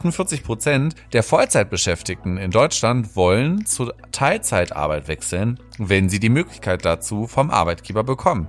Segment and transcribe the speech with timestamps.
[0.00, 7.26] 48 Prozent der Vollzeitbeschäftigten in Deutschland wollen zur Teilzeitarbeit wechseln, wenn sie die Möglichkeit dazu
[7.26, 8.48] vom Arbeitgeber bekommen.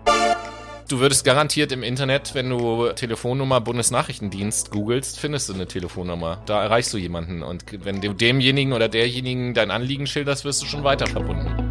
[0.87, 6.41] Du würdest garantiert im Internet, wenn du Telefonnummer Bundesnachrichtendienst googelst, findest du eine Telefonnummer.
[6.45, 7.43] Da erreichst du jemanden.
[7.43, 11.70] Und wenn du demjenigen oder derjenigen dein Anliegen schilderst, wirst du schon weiter verbunden.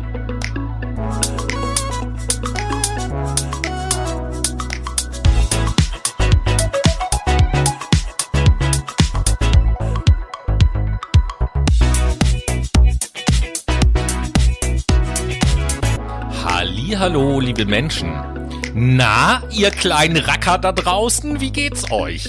[17.00, 18.12] Hallo, liebe Menschen.
[18.74, 22.28] Na, ihr kleinen Racker da draußen, wie geht's euch?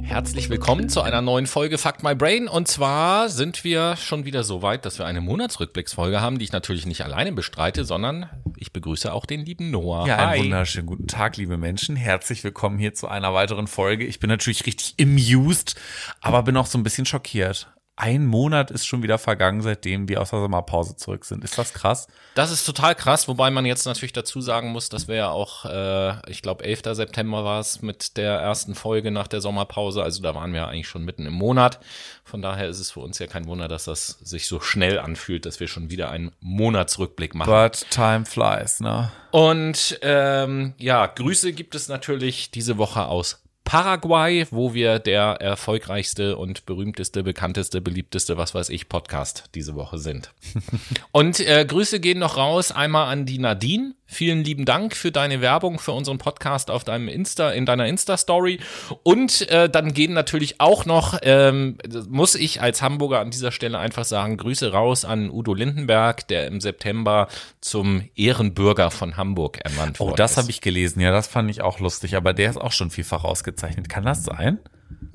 [0.00, 2.46] Herzlich willkommen zu einer neuen Folge Fuck My Brain.
[2.46, 6.52] Und zwar sind wir schon wieder so weit, dass wir eine Monatsrückblicksfolge haben, die ich
[6.52, 10.06] natürlich nicht alleine bestreite, sondern ich begrüße auch den lieben Noah.
[10.06, 11.96] Ja, einen wunderschönen guten Tag, liebe Menschen.
[11.96, 14.06] Herzlich willkommen hier zu einer weiteren Folge.
[14.06, 15.74] Ich bin natürlich richtig amused,
[16.20, 17.66] aber bin auch so ein bisschen schockiert
[17.98, 21.42] ein Monat ist schon wieder vergangen, seitdem wir aus der Sommerpause zurück sind.
[21.42, 22.08] Ist das krass?
[22.34, 25.64] Das ist total krass, wobei man jetzt natürlich dazu sagen muss, dass wir ja auch,
[25.64, 26.82] äh, ich glaube, 11.
[26.92, 30.02] September war es mit der ersten Folge nach der Sommerpause.
[30.02, 31.80] Also da waren wir eigentlich schon mitten im Monat.
[32.22, 35.46] Von daher ist es für uns ja kein Wunder, dass das sich so schnell anfühlt,
[35.46, 37.50] dass wir schon wieder einen Monatsrückblick machen.
[37.50, 39.10] But time flies, ne?
[39.30, 46.36] Und ähm, ja, Grüße gibt es natürlich diese Woche aus Paraguay, wo wir der erfolgreichste
[46.36, 50.32] und berühmteste, bekannteste, beliebteste, was weiß ich, Podcast diese Woche sind.
[51.10, 55.40] und äh, Grüße gehen noch raus einmal an die Nadine, Vielen lieben Dank für deine
[55.40, 58.60] Werbung für unseren Podcast auf deinem Insta, in deiner Insta-Story.
[59.02, 61.76] Und äh, dann gehen natürlich auch noch, ähm,
[62.08, 66.46] muss ich als Hamburger an dieser Stelle einfach sagen, Grüße raus an Udo Lindenberg, der
[66.46, 67.26] im September
[67.60, 70.12] zum Ehrenbürger von Hamburg ernannt wurde.
[70.12, 72.72] Oh, das habe ich gelesen, ja, das fand ich auch lustig, aber der ist auch
[72.72, 73.88] schon vielfach ausgezeichnet.
[73.88, 74.60] Kann das sein?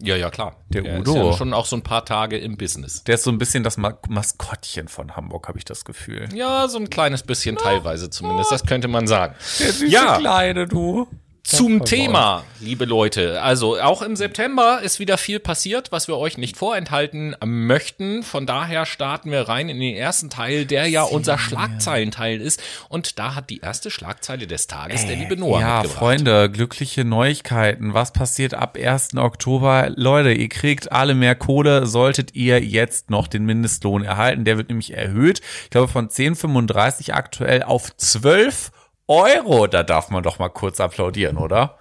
[0.04, 0.56] Ja, ja, klar.
[0.70, 1.12] Der, der Udo.
[1.12, 3.04] Ist ja schon auch so ein paar Tage im Business.
[3.04, 6.28] Der ist so ein bisschen das Maskottchen von Hamburg, habe ich das Gefühl.
[6.34, 8.52] Ja, so ein kleines bisschen teilweise zumindest.
[8.52, 9.36] Das könnte man sagen.
[9.60, 10.18] Der süße ja.
[10.18, 11.08] Kleine, du.
[11.44, 13.42] Zum Thema, liebe Leute.
[13.42, 18.24] Also auch im September ist wieder viel passiert, was wir euch nicht vorenthalten möchten.
[18.24, 22.62] Von daher starten wir rein in den ersten Teil, der ja unser Schlagzeilenteil ist.
[22.90, 27.04] Und da hat die erste Schlagzeile des Tages Ey, der liebe Noah Ja, Freunde, glückliche
[27.04, 27.94] Neuigkeiten.
[27.94, 29.18] Was passiert ab 1.
[29.18, 29.92] Oktober?
[29.96, 34.46] Leute, ihr kriegt alle mehr Kohle, solltet ihr jetzt noch den Mindestlohn erhalten.
[34.46, 35.42] Der wird nämlich erhöht.
[35.64, 38.72] Ich glaube von 10,35 aktuell auf 12
[39.12, 39.68] Euro.
[39.68, 41.78] Da darf man doch mal kurz applaudieren, oder?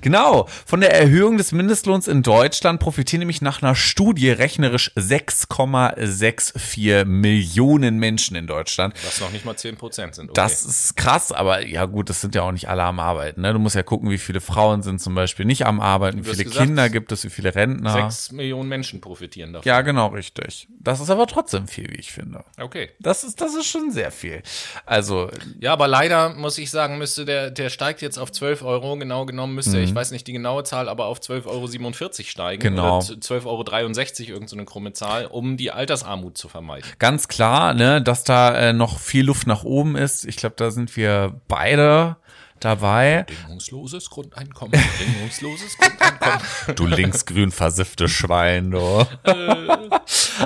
[0.00, 7.04] Genau, von der Erhöhung des Mindestlohns in Deutschland profitieren nämlich nach einer Studie rechnerisch 6,64
[7.04, 8.94] Millionen Menschen in Deutschland.
[9.04, 10.30] Was noch nicht mal 10 Prozent sind.
[10.30, 10.34] Okay.
[10.34, 13.42] Das ist krass, aber ja gut, das sind ja auch nicht alle am Arbeiten.
[13.42, 13.52] Ne?
[13.52, 16.44] Du musst ja gucken, wie viele Frauen sind zum Beispiel nicht am Arbeiten, wie viele
[16.44, 18.10] gesagt, Kinder gibt es, wie viele Rentner.
[18.10, 19.68] 6 Millionen Menschen profitieren davon.
[19.68, 20.68] Ja, genau, richtig.
[20.80, 22.44] Das ist aber trotzdem viel, wie ich finde.
[22.58, 22.90] Okay.
[23.00, 24.42] Das ist, das ist schon sehr viel.
[24.86, 25.30] Also.
[25.60, 29.26] Ja, aber leider muss ich sagen, müsste der, der steigt jetzt auf 12 Euro, genau
[29.26, 29.84] genommen müsste, mhm.
[29.84, 32.62] ich weiß nicht die genaue Zahl, aber auf 12,47 Euro steigen.
[32.62, 32.98] Genau.
[32.98, 36.88] Oder 12,63 Euro, irgendeine so krumme Zahl, um die Altersarmut zu vermeiden.
[36.98, 40.24] Ganz klar, ne, dass da äh, noch viel Luft nach oben ist.
[40.24, 42.16] Ich glaube, da sind wir beide
[42.64, 43.24] dabei.
[43.24, 46.40] Bedingungsloses Grundeinkommen, bedingungsloses Grundeinkommen.
[46.76, 49.06] du linksgrün versiffte Schwein, du.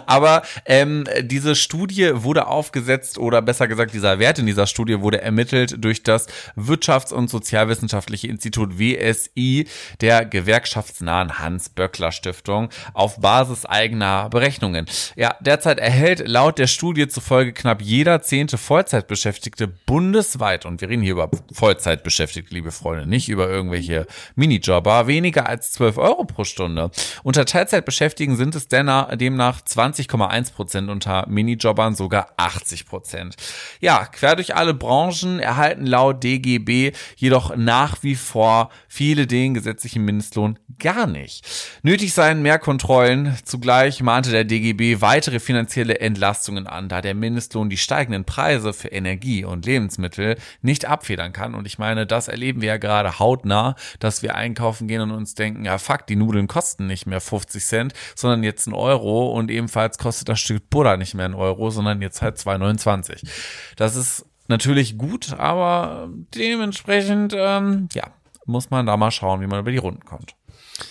[0.07, 5.21] Aber ähm, diese Studie wurde aufgesetzt oder besser gesagt, dieser Wert in dieser Studie wurde
[5.21, 9.67] ermittelt durch das Wirtschafts- und Sozialwissenschaftliche Institut WSI
[10.01, 14.87] der gewerkschaftsnahen Hans-Böckler-Stiftung auf Basis eigener Berechnungen.
[15.17, 21.03] Ja, derzeit erhält laut der Studie zufolge knapp jeder zehnte Vollzeitbeschäftigte bundesweit, und wir reden
[21.03, 26.45] hier über Vollzeit beschäftigt, liebe Freunde, nicht über irgendwelche Minijobber, weniger als 12 Euro pro
[26.45, 26.91] Stunde.
[27.23, 33.37] Unter Teilzeitbeschäftigten sind es demnach 20,1 Prozent, unter Minijobbern sogar 80 Prozent.
[33.81, 40.05] Ja, quer durch alle Branchen erhalten laut DGB jedoch nach wie vor viele den gesetzlichen
[40.05, 41.47] Mindestlohn gar nicht.
[41.83, 43.37] Nötig seien mehr Kontrollen.
[43.45, 48.89] Zugleich mahnte der DGB weitere finanzielle Entlastungen an, da der Mindestlohn die steigenden Preise für
[48.89, 51.55] Energie und Lebensmittel nicht abfedern kann.
[51.55, 55.11] Und ich meine, meine, das erleben wir ja gerade hautnah, dass wir einkaufen gehen und
[55.11, 59.33] uns denken, ja fuck, die Nudeln kosten nicht mehr 50 Cent, sondern jetzt ein Euro
[59.33, 63.29] und ebenfalls kostet das Stück Butter nicht mehr ein Euro, sondern jetzt halt 2,29.
[63.77, 68.05] Das ist natürlich gut, aber dementsprechend, ähm, ja,
[68.47, 70.35] muss man da mal schauen, wie man über die Runden kommt.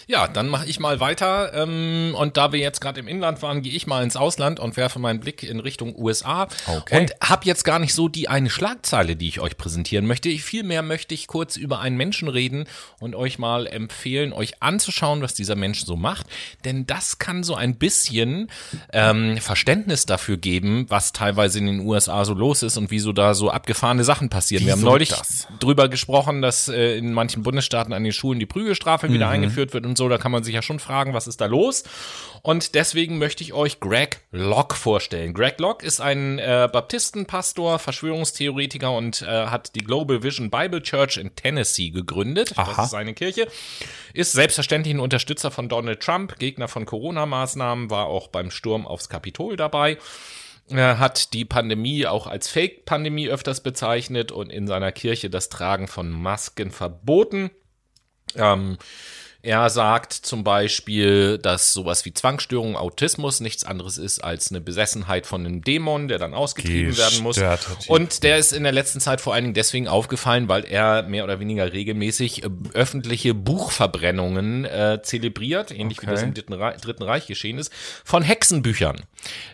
[0.08, 1.54] Ja, dann mache ich mal weiter.
[1.54, 4.78] Ähm, und da wir jetzt gerade im Inland waren, gehe ich mal ins Ausland und
[4.78, 6.48] werfe meinen Blick in Richtung USA.
[6.68, 7.00] Okay.
[7.00, 10.30] Und habe jetzt gar nicht so die eine Schlagzeile, die ich euch präsentieren möchte.
[10.30, 12.66] Ich, vielmehr möchte ich kurz über einen Menschen reden
[13.00, 16.28] und euch mal empfehlen, euch anzuschauen, was dieser Mensch so macht.
[16.66, 18.50] Denn das kann so ein bisschen
[18.94, 23.34] ähm, Verständnis dafür geben, was teilweise in den USA so los ist und wieso da
[23.34, 24.66] so abgefahrene Sachen passieren.
[24.66, 25.48] wir haben Wieso neulich das?
[25.60, 29.32] drüber gesprochen, dass äh, in manchen Bundesstaaten an den Schulen die Prügelstrafe wieder Mhm.
[29.32, 30.10] eingeführt wird und so.
[30.10, 31.84] Da kann man sich ja schon fragen, was ist da los?
[32.42, 35.34] Und deswegen möchte ich euch Greg Locke vorstellen.
[35.34, 41.18] Greg Locke ist ein äh, Baptistenpastor, Verschwörungstheoretiker und äh, hat die Global Vision Bible Church
[41.18, 42.54] in Tennessee gegründet.
[42.58, 42.74] Aha.
[42.76, 43.48] Das ist seine Kirche.
[44.14, 49.10] Ist selbstverständlich ein Unterstützer von Donald Trump, Gegner von Corona-Maßnahmen, war auch beim Sturm aufs
[49.10, 49.98] Kapitol dabei.
[50.70, 55.88] Er hat die Pandemie auch als Fake-Pandemie öfters bezeichnet und in seiner Kirche das Tragen
[55.88, 57.52] von Masken verboten.
[58.36, 58.78] Ähm,
[59.44, 65.26] er sagt zum Beispiel, dass sowas wie Zwangsstörung, Autismus nichts anderes ist als eine Besessenheit
[65.26, 67.42] von einem Dämon, der dann ausgetrieben werden muss.
[67.88, 71.24] Und der ist in der letzten Zeit vor allen Dingen deswegen aufgefallen, weil er mehr
[71.24, 76.12] oder weniger regelmäßig äh, öffentliche Buchverbrennungen äh, zelebriert, ähnlich wie Okay.
[76.16, 77.72] das im Dritten Reich, Dritten Reich geschehen ist,
[78.04, 79.02] von Hexenbüchern.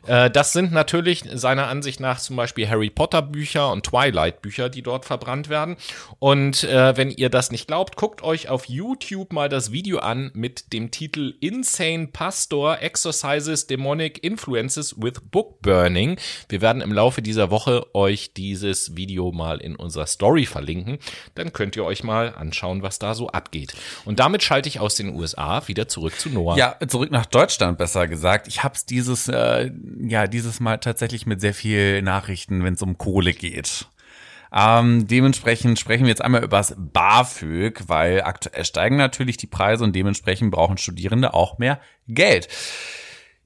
[0.05, 4.69] Äh, das sind natürlich seiner Ansicht nach zum Beispiel Harry Potter Bücher und Twilight Bücher,
[4.69, 5.75] die dort verbrannt werden.
[6.19, 10.31] Und äh, wenn ihr das nicht glaubt, guckt euch auf YouTube mal das Video an
[10.33, 16.17] mit dem Titel Insane Pastor Exercises Demonic Influences with Book Burning.
[16.49, 20.97] Wir werden im Laufe dieser Woche euch dieses Video mal in unserer Story verlinken.
[21.35, 23.75] Dann könnt ihr euch mal anschauen, was da so abgeht.
[24.03, 26.57] Und damit schalte ich aus den USA wieder zurück zu Noah.
[26.57, 28.47] Ja, zurück nach Deutschland besser gesagt.
[28.47, 29.71] Ich hab's dieses, äh,
[30.01, 33.87] ja, dieses Mal tatsächlich mit sehr viel Nachrichten, wenn es um Kohle geht.
[34.53, 39.83] Ähm, dementsprechend sprechen wir jetzt einmal über das BAföG, weil aktuell steigen natürlich die Preise
[39.83, 42.47] und dementsprechend brauchen Studierende auch mehr Geld.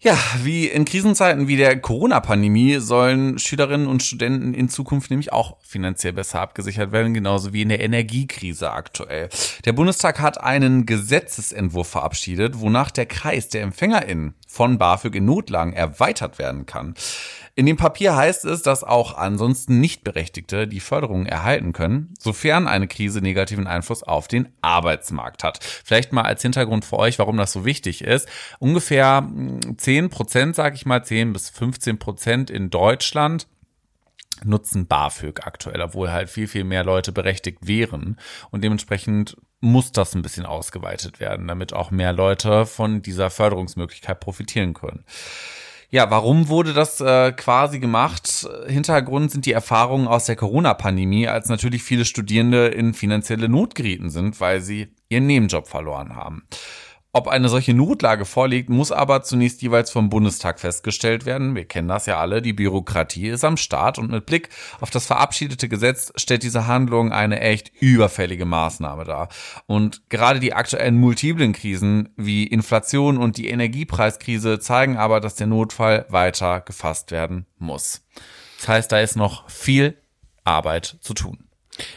[0.03, 5.57] Ja, wie in Krisenzeiten wie der Corona-Pandemie sollen Schülerinnen und Studenten in Zukunft nämlich auch
[5.61, 9.29] finanziell besser abgesichert werden, genauso wie in der Energiekrise aktuell.
[9.63, 15.73] Der Bundestag hat einen Gesetzesentwurf verabschiedet, wonach der Kreis der EmpfängerInnen von BAföG in Notlagen
[15.73, 16.95] erweitert werden kann.
[17.55, 22.87] In dem Papier heißt es, dass auch ansonsten Nichtberechtigte die Förderung erhalten können, sofern eine
[22.87, 25.59] Krise negativen Einfluss auf den Arbeitsmarkt hat.
[25.61, 28.27] Vielleicht mal als Hintergrund für euch, warum das so wichtig ist.
[28.59, 33.47] Ungefähr mh, 10 Prozent, sage ich mal, 10 bis 15 Prozent in Deutschland
[34.43, 38.17] nutzen BAföG aktuell, obwohl halt viel, viel mehr Leute berechtigt wären.
[38.49, 44.19] Und dementsprechend muss das ein bisschen ausgeweitet werden, damit auch mehr Leute von dieser Förderungsmöglichkeit
[44.19, 45.03] profitieren können.
[45.93, 48.47] Ja, warum wurde das äh, quasi gemacht?
[48.65, 54.09] Hintergrund sind die Erfahrungen aus der Corona-Pandemie, als natürlich viele Studierende in finanzielle Not gerieten
[54.09, 56.43] sind, weil sie ihren Nebenjob verloren haben.
[57.13, 61.55] Ob eine solche Notlage vorliegt, muss aber zunächst jeweils vom Bundestag festgestellt werden.
[61.55, 64.47] Wir kennen das ja alle, die Bürokratie ist am Start und mit Blick
[64.79, 69.27] auf das verabschiedete Gesetz stellt diese Handlung eine echt überfällige Maßnahme dar.
[69.67, 75.47] Und gerade die aktuellen multiplen Krisen wie Inflation und die Energiepreiskrise zeigen aber, dass der
[75.47, 78.07] Notfall weiter gefasst werden muss.
[78.59, 79.97] Das heißt, da ist noch viel
[80.45, 81.50] Arbeit zu tun.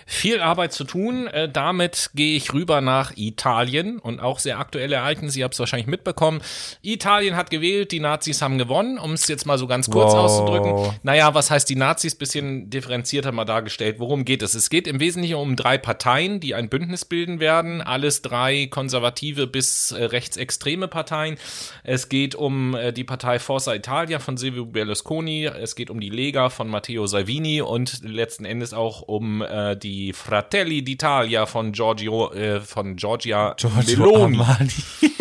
[0.07, 1.27] Viel Arbeit zu tun.
[1.27, 5.39] Äh, damit gehe ich rüber nach Italien und auch sehr aktuelle Ereignisse.
[5.39, 6.41] Ihr habt es wahrscheinlich mitbekommen.
[6.83, 10.21] Italien hat gewählt, die Nazis haben gewonnen, um es jetzt mal so ganz kurz Wow.
[10.21, 10.99] auszudrücken.
[11.03, 12.15] Naja, was heißt die Nazis?
[12.15, 13.97] Bisschen differenzierter mal dargestellt.
[13.99, 14.55] Worum geht es?
[14.55, 17.81] Es geht im Wesentlichen um drei Parteien, die ein Bündnis bilden werden.
[17.83, 21.37] Alles drei konservative bis äh, rechtsextreme Parteien.
[21.83, 25.47] Es geht um äh, die Partei Forza Italia von Silvio Berlusconi.
[25.47, 30.13] Es geht um die Lega von Matteo Salvini und letzten Endes auch um äh, die
[30.13, 34.39] Fratelli d'Italia von Giorgio, äh, von Giorgia Meloni.
[34.39, 34.73] Armani.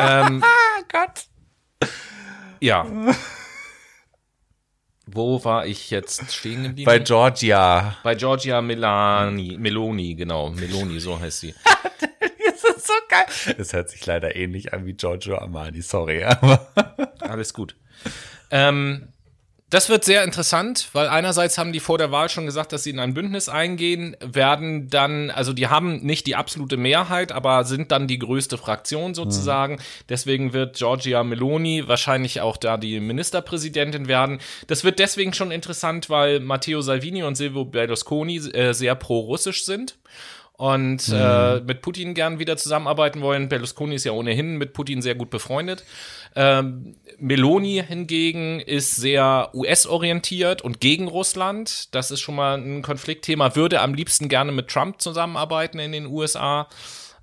[0.00, 0.44] Ähm,
[0.92, 1.24] Gott.
[2.60, 2.86] ja.
[5.06, 6.86] Wo war ich jetzt stehen geblieben?
[6.86, 7.96] Bei Georgia.
[8.02, 10.50] Bei Giorgia Melani, Meloni, genau.
[10.50, 11.54] Meloni, so heißt sie.
[12.60, 13.54] Das ist so geil.
[13.56, 16.66] Es hört sich leider ähnlich an wie Giorgio Armani, sorry, aber.
[17.20, 17.76] Alles gut.
[18.50, 19.12] Ähm,
[19.70, 22.90] das wird sehr interessant, weil einerseits haben die vor der Wahl schon gesagt, dass sie
[22.90, 27.92] in ein Bündnis eingehen, werden dann, also die haben nicht die absolute Mehrheit, aber sind
[27.92, 29.78] dann die größte Fraktion sozusagen.
[30.08, 34.38] Deswegen wird Giorgia Meloni wahrscheinlich auch da die Ministerpräsidentin werden.
[34.68, 39.98] Das wird deswegen schon interessant, weil Matteo Salvini und Silvio Berlusconi äh, sehr pro-russisch sind
[40.58, 43.48] und äh, mit Putin gern wieder zusammenarbeiten wollen.
[43.48, 45.84] Berlusconi ist ja ohnehin mit Putin sehr gut befreundet.
[46.34, 51.94] Ähm, Meloni hingegen ist sehr US-orientiert und gegen Russland.
[51.94, 53.54] Das ist schon mal ein Konfliktthema.
[53.54, 56.68] Würde am liebsten gerne mit Trump zusammenarbeiten in den USA.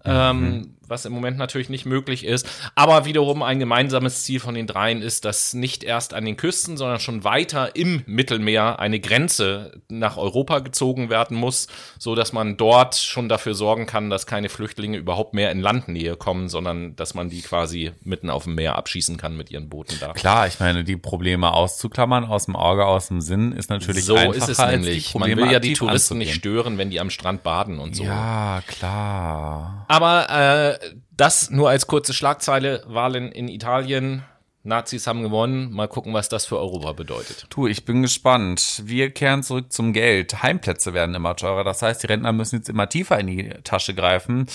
[0.06, 2.48] ähm, was im Moment natürlich nicht möglich ist.
[2.76, 6.78] Aber wiederum ein gemeinsames Ziel von den dreien ist, dass nicht erst an den Küsten,
[6.78, 12.58] sondern schon weiter im Mittelmeer eine Grenze nach Europa gezogen werden muss, so dass man
[12.58, 17.14] dort schon dafür sorgen kann, dass keine Flüchtlinge überhaupt mehr in Landnähe kommen, sondern dass
[17.14, 20.14] man die quasi mitten auf dem Meer abschießen kann mit ihren Booten da.
[20.14, 24.16] Klar, ich meine, die Probleme auszuklammern aus dem Auge, aus dem Sinn ist natürlich so
[24.16, 25.16] einfacher ist es nämlich.
[25.16, 26.54] Man will ja die Touristen nicht anzugehen.
[26.54, 28.04] stören, wenn die am Strand baden und so.
[28.04, 29.86] Ja, klar.
[29.88, 30.75] Aber äh,
[31.12, 32.84] das nur als kurze Schlagzeile.
[32.88, 34.24] Wahlen in Italien.
[34.66, 35.72] Nazis haben gewonnen.
[35.72, 37.46] Mal gucken, was das für Europa bedeutet.
[37.50, 38.82] Du, ich bin gespannt.
[38.86, 40.42] Wir kehren zurück zum Geld.
[40.42, 41.64] Heimplätze werden immer teurer.
[41.64, 44.48] Das heißt, die Rentner müssen jetzt immer tiefer in die Tasche greifen.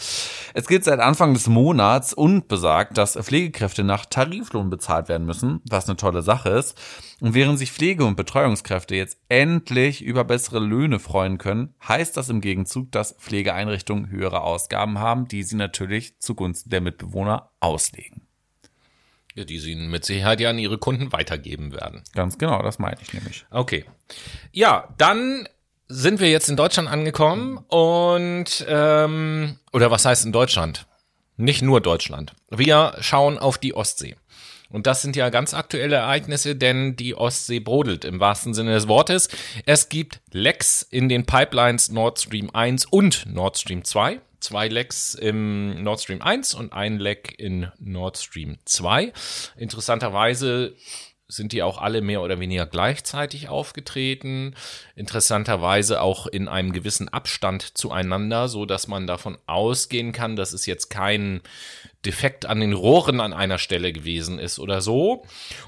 [0.54, 5.60] Es gilt seit Anfang des Monats und besagt, dass Pflegekräfte nach Tariflohn bezahlt werden müssen,
[5.68, 6.80] was eine tolle Sache ist.
[7.20, 12.28] Und während sich Pflege- und Betreuungskräfte jetzt endlich über bessere Löhne freuen können, heißt das
[12.28, 18.26] im Gegenzug, dass Pflegeeinrichtungen höhere Ausgaben haben, die sie natürlich zugunsten der Mitbewohner auslegen.
[19.34, 22.02] Ja, die sie mit Sicherheit ja an ihre Kunden weitergeben werden.
[22.12, 23.46] Ganz genau, das meine ich nämlich.
[23.50, 23.84] Okay.
[24.52, 25.48] Ja, dann
[25.88, 30.86] sind wir jetzt in Deutschland angekommen und ähm, oder was heißt in Deutschland?
[31.36, 32.34] Nicht nur Deutschland.
[32.48, 34.16] Wir schauen auf die Ostsee.
[34.70, 38.88] Und das sind ja ganz aktuelle Ereignisse, denn die Ostsee brodelt im wahrsten Sinne des
[38.88, 39.28] Wortes.
[39.66, 44.20] Es gibt Lecks in den Pipelines Nord Stream 1 und Nord Stream 2.
[44.44, 49.10] Zwei Lecks im Nord Stream 1 und ein Leck in Nord Stream 2.
[49.56, 50.76] Interessanterweise
[51.28, 54.54] sind die auch alle mehr oder weniger gleichzeitig aufgetreten.
[54.96, 60.66] Interessanterweise auch in einem gewissen Abstand zueinander, so dass man davon ausgehen kann, dass es
[60.66, 61.40] jetzt kein
[62.04, 65.24] Defekt an den Rohren an einer Stelle gewesen ist oder so.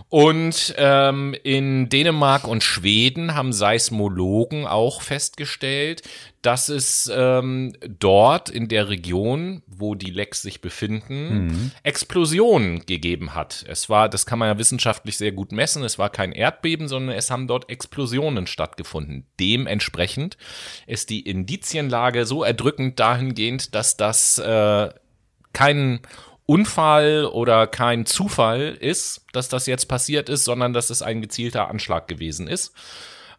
[0.08, 6.02] Und ähm, in Dänemark und Schweden haben Seismologen auch festgestellt,
[6.42, 13.64] dass es ähm, dort in der Region, wo die Lecks sich befinden, Explosionen gegeben hat.
[13.68, 17.16] Es war, das kann man ja wissenschaftlich sehr gut messen, es war kein Erdbeben, sondern
[17.16, 19.26] es haben dort Explosionen stattgefunden.
[19.40, 20.36] Dementsprechend
[20.86, 24.90] ist die Indizienlage so erdrückend dahingehend, dass das äh,
[25.52, 26.00] kein
[26.46, 31.68] Unfall oder kein Zufall ist, dass das jetzt passiert ist, sondern dass es ein gezielter
[31.68, 32.72] Anschlag gewesen ist.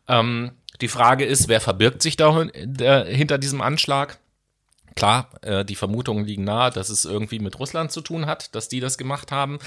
[0.07, 4.19] Ähm, die Frage ist, wer verbirgt sich da äh, hinter diesem Anschlag?
[4.97, 8.67] Klar, äh, die Vermutungen liegen nahe, dass es irgendwie mit Russland zu tun hat, dass
[8.67, 9.59] die das gemacht haben.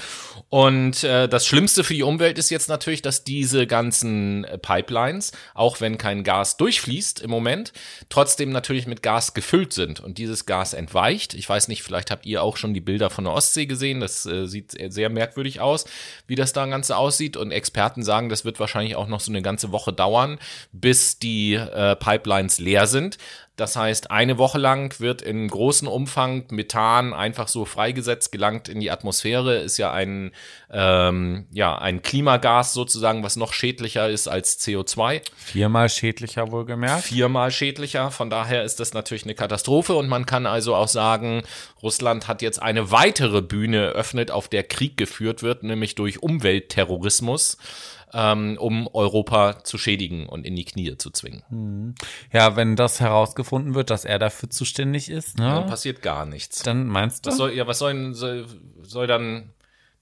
[0.49, 5.31] Und äh, das Schlimmste für die Umwelt ist jetzt natürlich, dass diese ganzen äh, Pipelines,
[5.53, 7.71] auch wenn kein Gas durchfließt im Moment,
[8.09, 11.33] trotzdem natürlich mit Gas gefüllt sind und dieses Gas entweicht.
[11.33, 14.01] Ich weiß nicht, vielleicht habt ihr auch schon die Bilder von der Ostsee gesehen.
[14.01, 15.85] Das äh, sieht sehr merkwürdig aus,
[16.27, 17.37] wie das da Ganze aussieht.
[17.37, 20.39] Und Experten sagen, das wird wahrscheinlich auch noch so eine ganze Woche dauern,
[20.73, 23.17] bis die äh, Pipelines leer sind.
[23.57, 28.79] Das heißt, eine Woche lang wird in großem Umfang Methan einfach so freigesetzt, gelangt in
[28.79, 30.31] die Atmosphäre, ist ja ein,
[30.71, 35.21] ähm, ja, ein Klimagas sozusagen, was noch schädlicher ist als CO2.
[35.35, 37.03] Viermal schädlicher wohlgemerkt.
[37.03, 38.09] Viermal schädlicher.
[38.09, 41.43] Von daher ist das natürlich eine Katastrophe und man kann also auch sagen,
[41.83, 47.57] Russland hat jetzt eine weitere Bühne eröffnet, auf der Krieg geführt wird, nämlich durch Umweltterrorismus
[48.13, 51.95] ähm, um Europa zu schädigen und in die Knie zu zwingen.
[52.31, 55.65] Ja, wenn das herausgefunden wird, dass er dafür zuständig ist, Dann ne?
[55.67, 56.63] passiert gar nichts.
[56.63, 57.29] Dann meinst du?
[57.29, 58.45] Was soll, ja, was soll, soll,
[58.81, 59.51] soll dann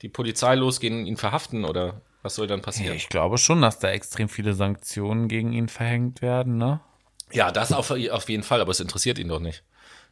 [0.01, 2.95] die Polizei losgehen und ihn verhaften oder was soll dann passieren?
[2.95, 6.81] Ich glaube schon, dass da extrem viele Sanktionen gegen ihn verhängt werden, ne?
[7.31, 9.63] Ja, das auf, auf jeden Fall, aber es interessiert ihn doch nicht.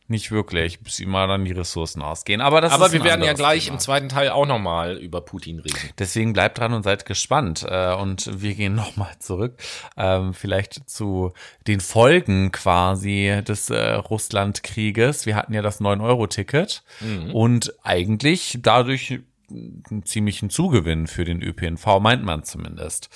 [0.10, 2.40] Nicht wirklich, bis ihm mal dann die Ressourcen ausgehen.
[2.40, 3.76] Aber das Aber wir werden ja gleich Thema.
[3.76, 5.78] im zweiten Teil auch nochmal über Putin reden.
[6.00, 7.66] Deswegen bleibt dran und seid gespannt.
[7.70, 9.58] Äh, Und wir gehen nochmal zurück,
[9.98, 11.34] ähm, vielleicht zu
[11.68, 15.26] den Folgen quasi des äh, Russlandkrieges.
[15.26, 16.84] Wir hatten ja das 9-Euro-Ticket
[17.34, 23.10] und eigentlich dadurch einen ziemlichen Zugewinn für den ÖPNV, meint man zumindest.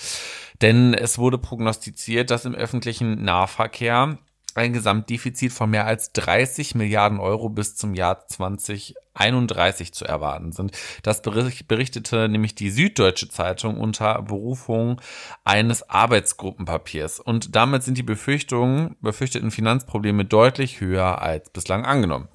[0.62, 4.18] Denn es wurde prognostiziert, dass im öffentlichen Nahverkehr
[4.56, 10.72] ein Gesamtdefizit von mehr als 30 Milliarden Euro bis zum Jahr 2031 zu erwarten sind.
[11.02, 15.00] Das bericht- berichtete nämlich die Süddeutsche Zeitung unter Berufung
[15.44, 17.20] eines Arbeitsgruppenpapiers.
[17.20, 22.28] Und damit sind die Befürchtungen, befürchteten Finanzprobleme deutlich höher als bislang angenommen.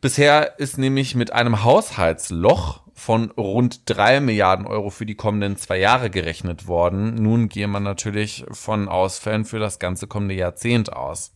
[0.00, 5.78] Bisher ist nämlich mit einem Haushaltsloch von rund drei Milliarden Euro für die kommenden zwei
[5.78, 7.14] Jahre gerechnet worden.
[7.14, 11.32] Nun gehe man natürlich von Ausfällen für das ganze kommende Jahrzehnt aus.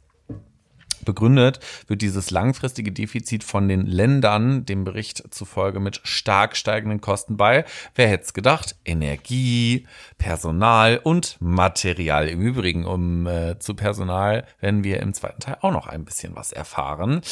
[1.04, 7.36] Begründet wird dieses langfristige Defizit von den Ländern, dem Bericht zufolge, mit stark steigenden Kosten
[7.36, 7.64] bei,
[7.94, 9.86] wer hätte es gedacht, Energie,
[10.18, 12.28] Personal und Material.
[12.28, 16.36] Im Übrigen, um äh, zu Personal werden wir im zweiten Teil auch noch ein bisschen
[16.36, 17.22] was erfahren.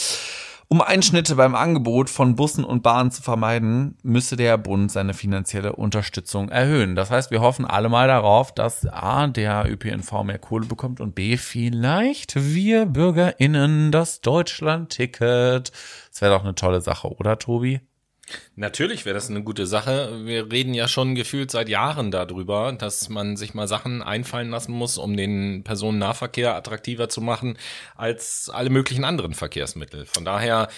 [0.71, 5.73] Um Einschnitte beim Angebot von Bussen und Bahnen zu vermeiden, müsse der Bund seine finanzielle
[5.75, 6.95] Unterstützung erhöhen.
[6.95, 11.15] Das heißt, wir hoffen alle mal darauf, dass A, der ÖPNV mehr Kohle bekommt und
[11.15, 15.73] B, vielleicht wir BürgerInnen das Deutschland-Ticket.
[16.11, 17.81] Das wäre doch eine tolle Sache, oder Tobi?
[18.57, 20.25] Natürlich wäre das eine gute Sache.
[20.25, 24.73] Wir reden ja schon gefühlt seit Jahren darüber, dass man sich mal Sachen einfallen lassen
[24.73, 27.57] muss, um den Personennahverkehr attraktiver zu machen
[27.97, 30.07] als alle möglichen anderen Verkehrsmittel.
[30.07, 30.69] Von daher,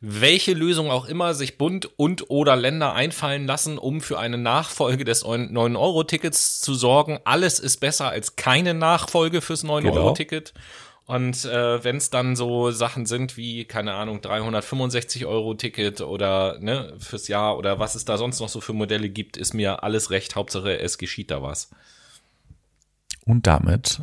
[0.00, 5.04] welche Lösung auch immer sich Bund und oder Länder einfallen lassen, um für eine Nachfolge
[5.04, 10.54] des 9-Euro-Tickets zu sorgen, alles ist besser als keine Nachfolge fürs 9-Euro-Ticket.
[10.54, 10.66] Genau.
[11.12, 16.58] Und äh, wenn es dann so Sachen sind wie, keine Ahnung, 365 Euro Ticket oder
[16.58, 19.82] ne, fürs Jahr oder was es da sonst noch so für Modelle gibt, ist mir
[19.82, 20.36] alles recht.
[20.36, 21.68] Hauptsache, es geschieht da was.
[23.26, 24.00] Und damit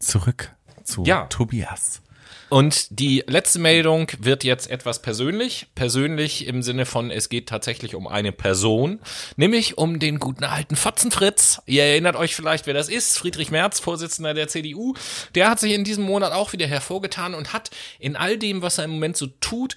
[0.00, 1.26] zurück zu ja.
[1.26, 2.00] Tobias.
[2.48, 5.66] Und die letzte Meldung wird jetzt etwas persönlich.
[5.74, 9.00] Persönlich im Sinne von, es geht tatsächlich um eine Person,
[9.36, 11.62] nämlich um den guten alten Fotzenfritz.
[11.66, 13.18] Ihr erinnert euch vielleicht, wer das ist.
[13.18, 14.94] Friedrich Merz, Vorsitzender der CDU.
[15.34, 18.78] Der hat sich in diesem Monat auch wieder hervorgetan und hat in all dem, was
[18.78, 19.76] er im Moment so tut,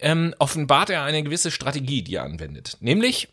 [0.00, 2.76] ähm, offenbart er eine gewisse Strategie, die er anwendet.
[2.80, 3.28] Nämlich,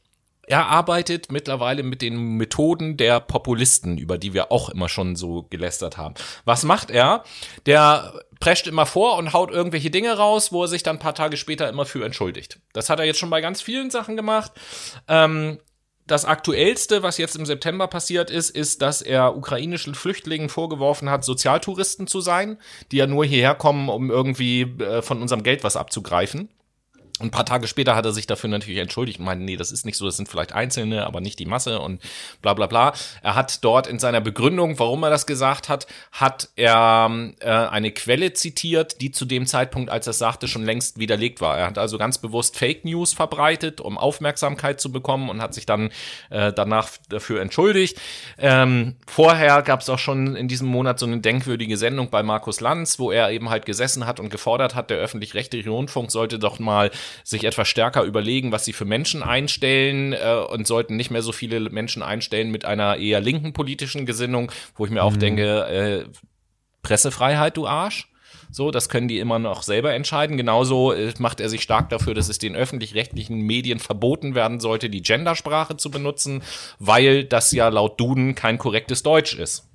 [0.47, 5.43] er arbeitet mittlerweile mit den Methoden der Populisten, über die wir auch immer schon so
[5.49, 6.15] gelästert haben.
[6.45, 7.23] Was macht er?
[7.65, 11.15] Der prescht immer vor und haut irgendwelche Dinge raus, wo er sich dann ein paar
[11.15, 12.59] Tage später immer für entschuldigt.
[12.73, 14.51] Das hat er jetzt schon bei ganz vielen Sachen gemacht.
[15.07, 15.59] Ähm,
[16.07, 21.25] das aktuellste, was jetzt im September passiert ist, ist, dass er ukrainischen Flüchtlingen vorgeworfen hat,
[21.25, 22.59] Sozialtouristen zu sein,
[22.91, 26.49] die ja nur hierher kommen, um irgendwie äh, von unserem Geld was abzugreifen.
[27.21, 29.85] Ein paar Tage später hat er sich dafür natürlich entschuldigt und meinte, nee, das ist
[29.85, 32.01] nicht so, das sind vielleicht Einzelne, aber nicht die Masse und
[32.41, 32.93] bla bla bla.
[33.21, 37.91] Er hat dort in seiner Begründung, warum er das gesagt hat, hat er äh, eine
[37.91, 41.57] Quelle zitiert, die zu dem Zeitpunkt, als er es sagte, schon längst widerlegt war.
[41.57, 45.65] Er hat also ganz bewusst Fake News verbreitet, um Aufmerksamkeit zu bekommen und hat sich
[45.65, 45.91] dann
[46.31, 47.97] äh, danach dafür entschuldigt.
[48.37, 52.59] Ähm, vorher gab es auch schon in diesem Monat so eine denkwürdige Sendung bei Markus
[52.59, 56.59] Lanz, wo er eben halt gesessen hat und gefordert hat, der öffentlich-rechtliche Rundfunk sollte doch
[56.59, 56.91] mal
[57.23, 61.31] sich etwas stärker überlegen, was sie für Menschen einstellen äh, und sollten nicht mehr so
[61.31, 65.07] viele Menschen einstellen mit einer eher linken politischen Gesinnung, wo ich mir mhm.
[65.07, 66.05] auch denke, äh,
[66.81, 68.09] Pressefreiheit, du Arsch.
[68.51, 70.37] So, das können die immer noch selber entscheiden.
[70.37, 74.89] Genauso äh, macht er sich stark dafür, dass es den öffentlich-rechtlichen Medien verboten werden sollte,
[74.89, 76.41] die Gendersprache zu benutzen,
[76.79, 79.67] weil das ja laut Duden kein korrektes Deutsch ist.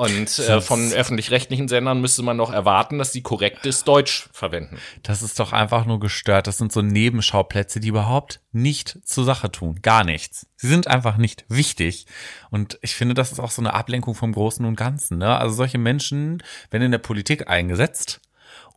[0.00, 4.78] Und äh, von öffentlich-rechtlichen Sendern müsste man noch erwarten, dass sie korrektes Deutsch verwenden.
[5.02, 6.46] Das ist doch einfach nur gestört.
[6.46, 9.80] Das sind so Nebenschauplätze, die überhaupt nicht zur Sache tun.
[9.82, 10.46] Gar nichts.
[10.56, 12.06] Sie sind einfach nicht wichtig.
[12.48, 15.18] Und ich finde, das ist auch so eine Ablenkung vom Großen und Ganzen.
[15.18, 15.36] Ne?
[15.36, 18.22] Also solche Menschen werden in der Politik eingesetzt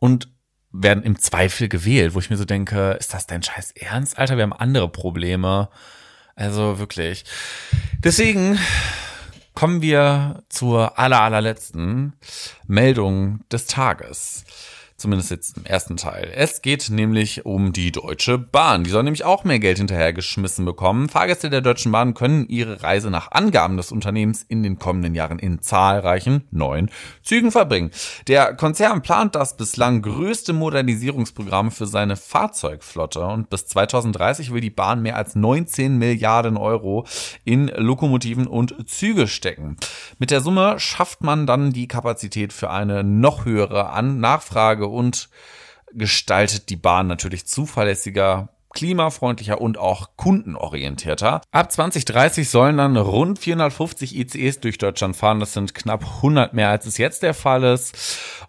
[0.00, 0.28] und
[0.72, 4.36] werden im Zweifel gewählt, wo ich mir so denke, ist das dein scheiß Ernst, Alter?
[4.36, 5.70] Wir haben andere Probleme.
[6.36, 7.24] Also wirklich.
[8.00, 8.58] Deswegen
[9.54, 12.14] kommen wir zur aller, allerletzten
[12.66, 14.44] Meldung des Tages.
[15.04, 16.32] Zumindest jetzt im ersten Teil.
[16.34, 18.84] Es geht nämlich um die Deutsche Bahn.
[18.84, 21.10] Die soll nämlich auch mehr Geld hinterhergeschmissen bekommen.
[21.10, 25.38] Fahrgäste der Deutschen Bahn können ihre Reise nach Angaben des Unternehmens in den kommenden Jahren
[25.38, 26.90] in zahlreichen neuen
[27.22, 27.90] Zügen verbringen.
[28.28, 34.70] Der Konzern plant das bislang größte Modernisierungsprogramm für seine Fahrzeugflotte und bis 2030 will die
[34.70, 37.06] Bahn mehr als 19 Milliarden Euro
[37.44, 39.76] in Lokomotiven und Züge stecken.
[40.18, 45.28] Mit der Summe schafft man dann die Kapazität für eine noch höhere An Nachfrage und
[45.92, 51.40] gestaltet die Bahn natürlich zuverlässiger, klimafreundlicher und auch kundenorientierter.
[51.52, 55.40] Ab 2030 sollen dann rund 450 ICEs durch Deutschland fahren.
[55.40, 57.96] Das sind knapp 100 mehr, als es jetzt der Fall ist.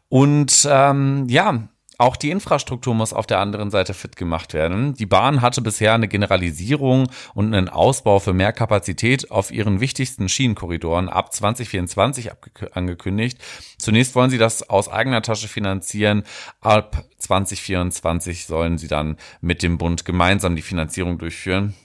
[0.10, 4.94] Und ähm, ja, auch die Infrastruktur muss auf der anderen Seite fit gemacht werden.
[4.94, 10.30] Die Bahn hatte bisher eine Generalisierung und einen Ausbau für mehr Kapazität auf ihren wichtigsten
[10.30, 12.32] Schienenkorridoren ab 2024
[12.74, 13.40] angekündigt.
[13.78, 16.24] Zunächst wollen sie das aus eigener Tasche finanzieren.
[16.62, 21.76] Ab 2024 sollen sie dann mit dem Bund gemeinsam die Finanzierung durchführen.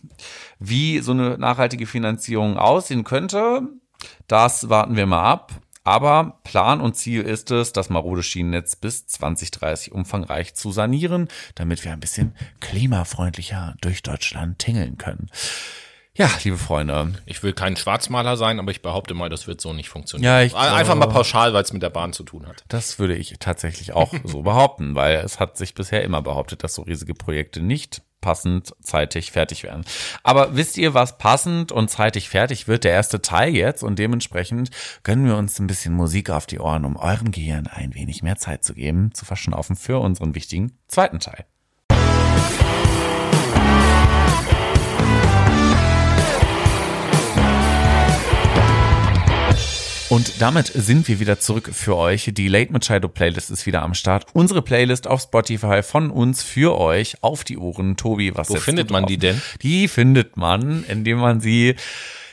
[0.59, 3.62] Wie so eine nachhaltige Finanzierung aussehen könnte,
[4.27, 5.53] das warten wir mal ab.
[5.83, 11.85] Aber Plan und Ziel ist es, das marode Schienennetz bis 2030 umfangreich zu sanieren, damit
[11.85, 15.29] wir ein bisschen klimafreundlicher durch Deutschland tingeln können.
[16.14, 17.14] Ja, liebe Freunde.
[17.25, 20.31] Ich will kein Schwarzmaler sein, aber ich behaupte mal, das wird so nicht funktionieren.
[20.31, 22.64] Ja, ich Einfach mal pauschal, weil es mit der Bahn zu tun hat.
[22.69, 26.75] Das würde ich tatsächlich auch so behaupten, weil es hat sich bisher immer behauptet, dass
[26.75, 29.85] so riesige Projekte nicht passend zeitig fertig werden.
[30.22, 32.85] Aber wisst ihr, was passend und zeitig fertig wird?
[32.85, 34.70] Der erste Teil jetzt und dementsprechend
[35.02, 38.37] gönnen wir uns ein bisschen Musik auf die Ohren, um eurem Gehirn ein wenig mehr
[38.37, 41.44] Zeit zu geben, zu verschnaufen für unseren wichtigen zweiten Teil.
[50.11, 52.29] Und damit sind wir wieder zurück für euch.
[52.35, 54.27] Die Late Machado Playlist ist wieder am Start.
[54.33, 57.96] Unsere Playlist auf Spotify von uns für euch auf die Ohren.
[57.96, 59.40] Tobi, was Wo setzt findet man die denn?
[59.62, 61.77] Die findet man, indem man sie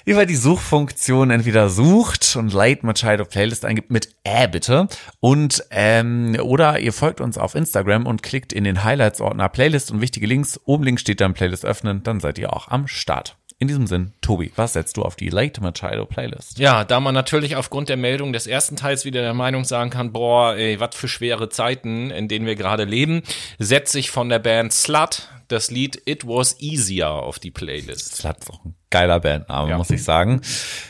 [0.06, 4.88] über die Suchfunktion entweder sucht und Late Machado Playlist eingibt mit Ä bitte
[5.20, 9.92] und ähm, oder ihr folgt uns auf Instagram und klickt in den Highlights Ordner Playlist
[9.92, 10.60] und wichtige Links.
[10.66, 13.38] Oben links steht dann Playlist öffnen, dann seid ihr auch am Start.
[13.60, 16.60] In diesem Sinn, Tobi, was setzt du auf die Late Machado Playlist?
[16.60, 20.13] Ja, da man natürlich aufgrund der Meldung des ersten Teils wieder der Meinung sagen kann,
[20.13, 23.24] boah, ey, was für schwere Zeiten, in denen wir gerade leben,
[23.58, 28.20] setze ich von der Band Slut das Lied It Was Easier auf die Playlist.
[28.20, 29.78] Das hat auch ein geiler Bandname, Ja.
[29.78, 30.41] muss ich sagen.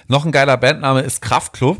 [0.08, 1.78] Noch ein geiler Bandname ist Kraftklub.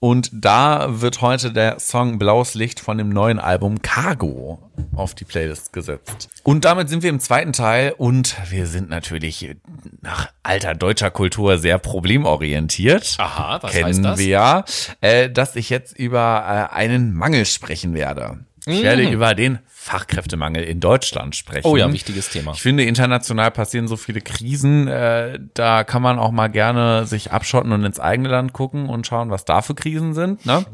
[0.00, 5.24] Und da wird heute der Song Blaues Licht von dem neuen Album Cargo auf die
[5.24, 6.28] Playlist gesetzt.
[6.44, 9.56] Und damit sind wir im zweiten Teil und wir sind natürlich
[10.00, 13.16] nach alter deutscher Kultur sehr problemorientiert.
[13.18, 14.18] Aha, was Kennen heißt das?
[14.18, 14.64] wir ja,
[15.00, 18.38] äh, dass ich jetzt über äh, einen Mangel sprechen werde.
[18.66, 21.66] Ich werde über den Fachkräftemangel in Deutschland sprechen.
[21.66, 22.52] Oh ja, wichtiges Thema.
[22.52, 27.32] Ich finde, international passieren so viele Krisen, äh, da kann man auch mal gerne sich
[27.32, 30.44] abschotten und ins eigene Land gucken und schauen, was da für Krisen sind.
[30.44, 30.64] Ne?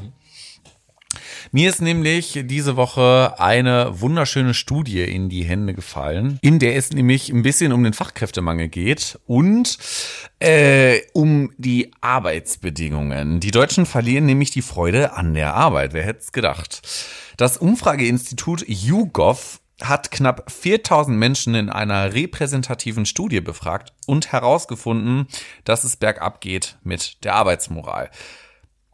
[1.52, 6.90] Mir ist nämlich diese Woche eine wunderschöne Studie in die Hände gefallen, in der es
[6.90, 9.78] nämlich ein bisschen um den Fachkräftemangel geht und
[10.40, 13.40] äh, um die Arbeitsbedingungen.
[13.40, 15.92] Die Deutschen verlieren nämlich die Freude an der Arbeit.
[15.92, 16.82] Wer hätte es gedacht?
[17.36, 25.26] Das Umfrageinstitut YouGov hat knapp 4000 Menschen in einer repräsentativen Studie befragt und herausgefunden,
[25.64, 28.10] dass es bergab geht mit der Arbeitsmoral.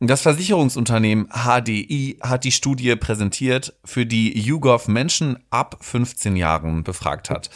[0.02, 7.28] Das Versicherungsunternehmen HDI hat die Studie präsentiert, für die YouGov Menschen ab 15 Jahren befragt
[7.28, 7.50] hat.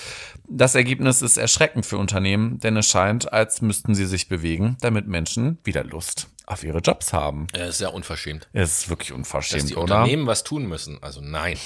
[0.46, 5.08] Das Ergebnis ist erschreckend für Unternehmen, denn es scheint, als müssten sie sich bewegen, damit
[5.08, 7.46] Menschen wieder Lust auf ihre Jobs haben.
[7.56, 8.46] Ja, ist ja unverschämt.
[8.52, 10.00] Es ist wirklich Dass unverschämt, die oder?
[10.00, 11.02] Unternehmen was tun müssen.
[11.02, 11.56] Also nein.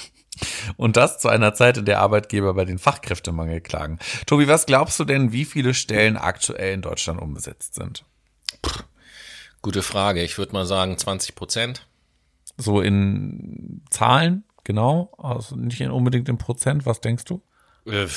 [0.76, 3.98] Und das zu einer Zeit, in der Arbeitgeber bei den Fachkräftemangel klagen.
[4.26, 8.04] Tobi, was glaubst du denn, wie viele Stellen aktuell in Deutschland umbesetzt sind?
[9.62, 10.22] Gute Frage.
[10.22, 11.86] Ich würde mal sagen 20 Prozent.
[12.56, 17.42] So in Zahlen, genau, also nicht in, unbedingt in Prozent, was denkst du?
[17.86, 18.08] Äh,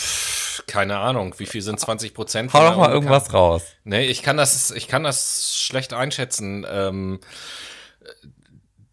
[0.68, 1.36] keine Ahnung.
[1.38, 2.54] Wie viel sind 20 Prozent?
[2.54, 3.64] Hau doch mal irgendwas raus.
[3.84, 6.66] Nee, ich kann das, ich kann das schlecht einschätzen.
[6.70, 7.20] Ähm,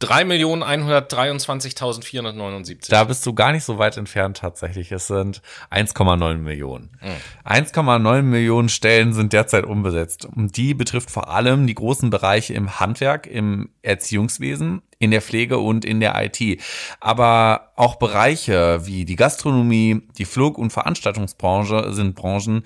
[0.01, 2.89] 3.123.479.
[2.89, 4.93] Da bist du gar nicht so weit entfernt tatsächlich.
[4.93, 6.97] Es sind 1,9 Millionen.
[7.45, 10.25] 1,9 Millionen Stellen sind derzeit unbesetzt.
[10.25, 15.59] Und die betrifft vor allem die großen Bereiche im Handwerk, im Erziehungswesen, in der Pflege
[15.59, 16.61] und in der IT.
[17.01, 22.63] Aber auch Bereiche wie die Gastronomie, die Flug- und Veranstaltungsbranche sind Branchen,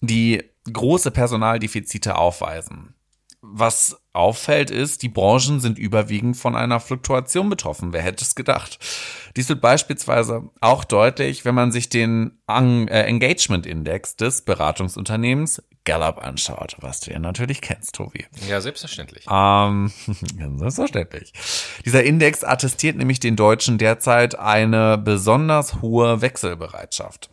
[0.00, 2.94] die große Personaldefizite aufweisen.
[3.52, 7.92] Was auffällt ist, die Branchen sind überwiegend von einer Fluktuation betroffen.
[7.92, 8.78] Wer hätte es gedacht?
[9.36, 16.18] Dies wird beispielsweise auch deutlich, wenn man sich den äh, Engagement Index des Beratungsunternehmens Gallup
[16.18, 18.26] anschaut, was du ja natürlich kennst, Tobi.
[18.48, 19.26] Ja, selbstverständlich.
[19.30, 19.90] Ähm,
[20.56, 21.32] selbstverständlich.
[21.84, 27.30] Dieser Index attestiert nämlich den Deutschen derzeit eine besonders hohe Wechselbereitschaft.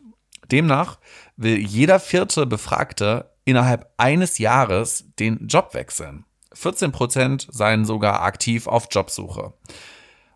[0.52, 0.98] Demnach
[1.36, 6.26] will jeder vierte Befragte innerhalb eines Jahres den Job wechseln.
[6.52, 9.54] 14 Prozent seien sogar aktiv auf Jobsuche.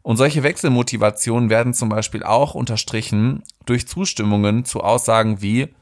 [0.01, 5.75] Und solche Wechselmotivationen werden zum Beispiel auch unterstrichen durch Zustimmungen zu Aussagen wie,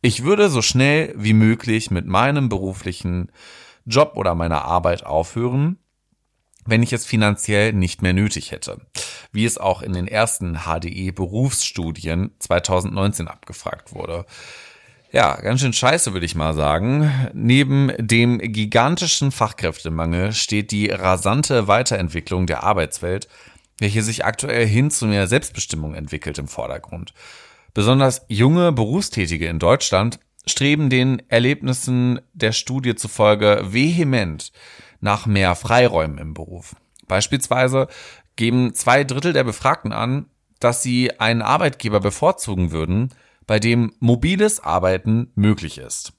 [0.00, 3.32] ich würde so schnell wie möglich mit meinem beruflichen
[3.84, 5.78] Job oder meiner Arbeit aufhören,
[6.66, 8.80] wenn ich es finanziell nicht mehr nötig hätte,
[9.32, 14.24] wie es auch in den ersten HDE-Berufsstudien 2019 abgefragt wurde.
[15.12, 17.10] Ja, ganz schön scheiße, würde ich mal sagen.
[17.32, 23.28] Neben dem gigantischen Fachkräftemangel steht die rasante Weiterentwicklung der Arbeitswelt,
[23.78, 27.14] welche sich aktuell hin zu mehr Selbstbestimmung entwickelt im Vordergrund.
[27.72, 34.50] Besonders junge Berufstätige in Deutschland streben den Erlebnissen der Studie zufolge vehement
[35.00, 36.74] nach mehr Freiräumen im Beruf.
[37.06, 37.86] Beispielsweise
[38.34, 40.26] geben zwei Drittel der Befragten an,
[40.58, 43.10] dass sie einen Arbeitgeber bevorzugen würden,
[43.46, 46.12] bei dem mobiles Arbeiten möglich ist.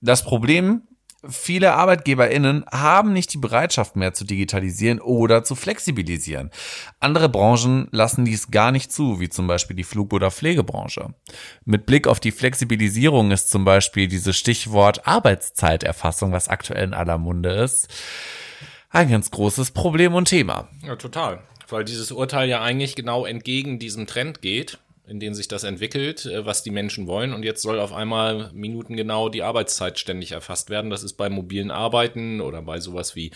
[0.00, 0.82] Das Problem,
[1.28, 6.50] viele ArbeitgeberInnen haben nicht die Bereitschaft mehr zu digitalisieren oder zu flexibilisieren.
[7.00, 11.14] Andere Branchen lassen dies gar nicht zu, wie zum Beispiel die Flug- oder Pflegebranche.
[11.64, 17.18] Mit Blick auf die Flexibilisierung ist zum Beispiel dieses Stichwort Arbeitszeiterfassung, was aktuell in aller
[17.18, 17.88] Munde ist,
[18.90, 20.68] ein ganz großes Problem und Thema.
[20.82, 21.42] Ja, total.
[21.68, 26.24] Weil dieses Urteil ja eigentlich genau entgegen diesem Trend geht in denen sich das entwickelt,
[26.26, 27.34] äh, was die Menschen wollen.
[27.34, 30.90] Und jetzt soll auf einmal minutengenau die Arbeitszeit ständig erfasst werden.
[30.90, 33.30] Das ist bei mobilen Arbeiten oder bei sowas wie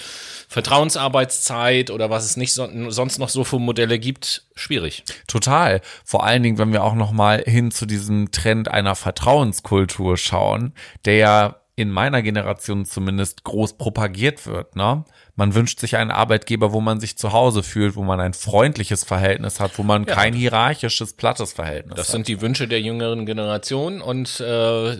[0.49, 5.05] Vertrauensarbeitszeit oder was es nicht so, sonst noch so für Modelle gibt, schwierig.
[5.27, 5.81] Total.
[6.05, 10.73] Vor allen Dingen, wenn wir auch noch mal hin zu diesem Trend einer Vertrauenskultur schauen,
[11.05, 14.75] der ja in meiner Generation zumindest groß propagiert wird.
[14.75, 15.05] Ne?
[15.37, 19.05] Man wünscht sich einen Arbeitgeber, wo man sich zu Hause fühlt, wo man ein freundliches
[19.05, 20.15] Verhältnis hat, wo man ja.
[20.15, 22.09] kein hierarchisches, plattes Verhältnis das hat.
[22.09, 24.97] Das sind die Wünsche der jüngeren Generation und äh,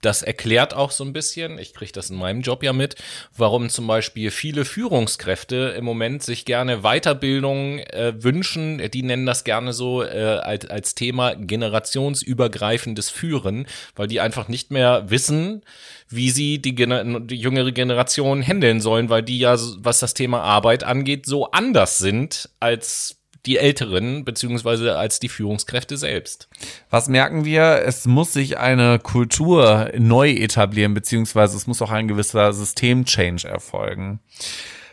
[0.00, 2.96] das erklärt auch so ein bisschen, ich kriege das in meinem Job ja mit,
[3.36, 8.80] warum zum Beispiel viele Führungskräfte im Moment sich gerne Weiterbildung äh, wünschen.
[8.90, 14.70] Die nennen das gerne so äh, als, als Thema generationsübergreifendes Führen, weil die einfach nicht
[14.70, 15.62] mehr wissen,
[16.08, 20.42] wie sie die, Gener die jüngere Generation handeln sollen, weil die ja, was das Thema
[20.42, 26.48] Arbeit angeht, so anders sind als die Älteren, beziehungsweise als die Führungskräfte selbst.
[26.90, 27.82] Was merken wir?
[27.84, 34.20] Es muss sich eine Kultur neu etablieren, beziehungsweise es muss auch ein gewisser Systemchange erfolgen.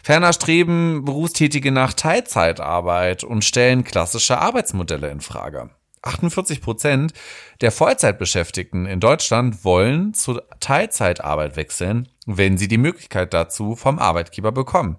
[0.03, 5.71] Ferner streben Berufstätige nach Teilzeitarbeit und stellen klassische Arbeitsmodelle in Frage.
[6.03, 7.13] 48 Prozent
[7.62, 14.51] der Vollzeitbeschäftigten in Deutschland wollen zur Teilzeitarbeit wechseln, wenn sie die Möglichkeit dazu vom Arbeitgeber
[14.51, 14.97] bekommen.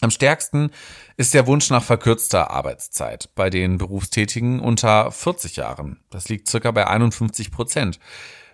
[0.00, 0.70] Am stärksten
[1.16, 5.98] ist der Wunsch nach verkürzter Arbeitszeit bei den Berufstätigen unter 40 Jahren.
[6.10, 7.98] Das liegt circa bei 51 Prozent.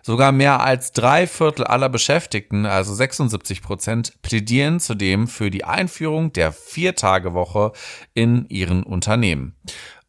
[0.02, 6.32] Sogar mehr als drei Viertel aller Beschäftigten, also 76 Prozent, plädieren zudem für die Einführung
[6.32, 7.72] der Viertagewoche
[8.12, 9.54] in ihren Unternehmen.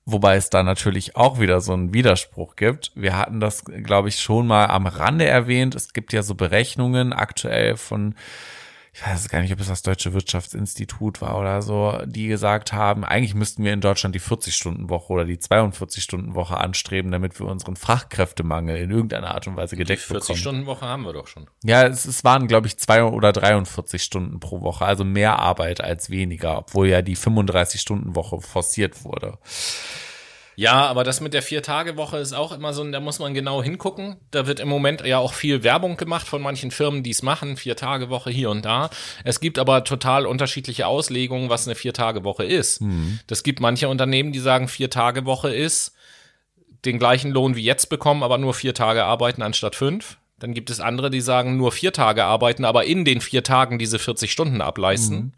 [0.06, 2.92] Wobei es da natürlich auch wieder so einen Widerspruch gibt.
[2.96, 5.76] Wir hatten das, glaube ich, schon mal am Rande erwähnt.
[5.76, 8.16] Es gibt ja so Berechnungen aktuell von
[8.96, 13.04] ich weiß gar nicht, ob es das Deutsche Wirtschaftsinstitut war oder so, die gesagt haben,
[13.04, 18.78] eigentlich müssten wir in Deutschland die 40-Stunden-Woche oder die 42-Stunden-Woche anstreben, damit wir unseren Fachkräftemangel
[18.78, 20.24] in irgendeiner Art und Weise gedeckt bekommen.
[20.24, 21.50] 40-Stunden-Woche haben wir doch schon.
[21.66, 25.82] Ja, es, es waren, glaube ich, zwei oder 43 Stunden pro Woche, also mehr Arbeit
[25.82, 29.40] als weniger, obwohl ja die 35-Stunden-Woche forciert wurde.
[30.56, 34.16] Ja, aber das mit der Vier-Tage-Woche ist auch immer so, da muss man genau hingucken.
[34.32, 37.58] Da wird im Moment ja auch viel Werbung gemacht von manchen Firmen, die es machen,
[37.58, 38.90] Vier-Tage-Woche hier und da.
[39.24, 42.82] Es gibt aber total unterschiedliche Auslegungen, was eine Vier-Tage-Woche ist.
[42.82, 43.20] Mhm.
[43.28, 45.94] Das gibt manche Unternehmen, die sagen, Vier-Tage-Woche ist
[46.86, 50.18] den gleichen Lohn wie jetzt bekommen, aber nur vier Tage arbeiten anstatt fünf.
[50.40, 53.80] Dann gibt es andere, die sagen, nur vier Tage arbeiten, aber in den vier Tagen
[53.80, 55.18] diese 40 Stunden ableisten.
[55.18, 55.32] Mhm.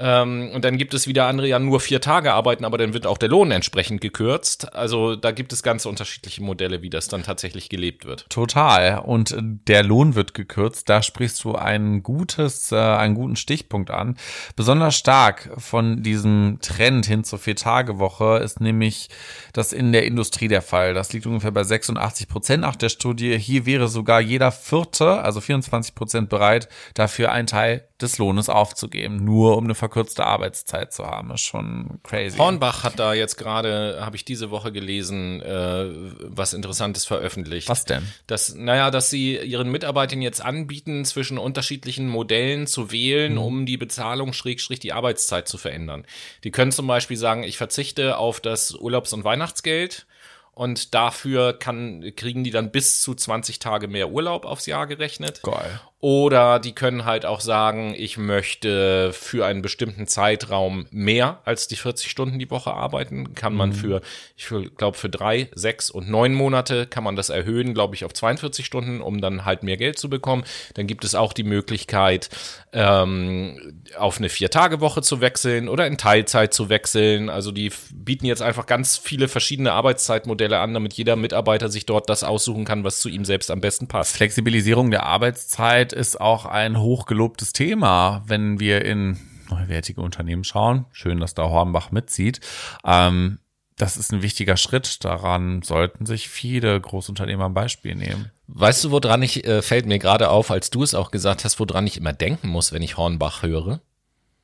[0.00, 3.06] Ähm, und dann gibt es wieder andere, ja nur vier Tage arbeiten, aber dann wird
[3.06, 4.74] auch der Lohn entsprechend gekürzt.
[4.74, 8.24] Also da gibt es ganz unterschiedliche Modelle, wie das dann tatsächlich gelebt wird.
[8.30, 9.00] Total.
[9.00, 10.88] Und der Lohn wird gekürzt.
[10.88, 14.16] Da sprichst du ein gutes, äh, einen guten Stichpunkt an.
[14.56, 19.10] Besonders stark von diesem Trend hin zur Vier-Tage-Woche ist nämlich
[19.52, 20.94] das in der Industrie der Fall.
[20.94, 23.38] Das liegt ungefähr bei 86 Prozent nach der Studie.
[23.38, 29.24] Hier wäre sogar jeder Vierte, also 24 Prozent bereit, dafür einen Teil des Lohnes aufzugeben,
[29.24, 31.32] nur um eine verkürzte Arbeitszeit zu haben.
[31.32, 32.38] Ist schon crazy.
[32.38, 35.86] Hornbach hat da jetzt gerade, habe ich diese Woche gelesen, äh,
[36.20, 37.68] was Interessantes veröffentlicht.
[37.68, 38.06] Was denn?
[38.28, 43.38] Das, naja, dass sie ihren Mitarbeitern jetzt anbieten, zwischen unterschiedlichen Modellen zu wählen, mhm.
[43.38, 46.06] um die Bezahlung schrägstrich die Arbeitszeit zu verändern.
[46.44, 50.06] Die können zum Beispiel sagen, ich verzichte auf das Urlaubs- und Weihnachtsgeld
[50.52, 55.42] und dafür kann, kriegen die dann bis zu 20 Tage mehr Urlaub aufs Jahr gerechnet.
[55.42, 55.80] Geil.
[56.02, 61.76] Oder die können halt auch sagen, ich möchte für einen bestimmten Zeitraum mehr als die
[61.76, 63.34] 40 Stunden die Woche arbeiten.
[63.34, 63.74] Kann man mhm.
[63.74, 64.00] für,
[64.34, 68.14] ich glaube, für drei, sechs und neun Monate kann man das erhöhen, glaube ich, auf
[68.14, 70.44] 42 Stunden, um dann halt mehr Geld zu bekommen.
[70.72, 72.30] Dann gibt es auch die Möglichkeit,
[72.72, 77.28] ähm, auf eine Vier-Tage-Woche zu wechseln oder in Teilzeit zu wechseln.
[77.28, 82.08] Also die bieten jetzt einfach ganz viele verschiedene Arbeitszeitmodelle an, damit jeder Mitarbeiter sich dort
[82.08, 84.16] das aussuchen kann, was zu ihm selbst am besten passt.
[84.16, 89.18] Flexibilisierung der Arbeitszeit Sicherheit ist auch ein hochgelobtes Thema, wenn wir in
[89.50, 90.86] neuwertige Unternehmen schauen.
[90.92, 92.40] Schön, dass da Hornbach mitzieht.
[92.84, 93.38] Ähm,
[93.76, 95.04] das ist ein wichtiger Schritt.
[95.04, 98.30] Daran sollten sich viele Großunternehmer ein Beispiel nehmen.
[98.46, 101.58] Weißt du, woran ich, äh, fällt mir gerade auf, als du es auch gesagt hast,
[101.58, 103.80] woran ich immer denken muss, wenn ich Hornbach höre?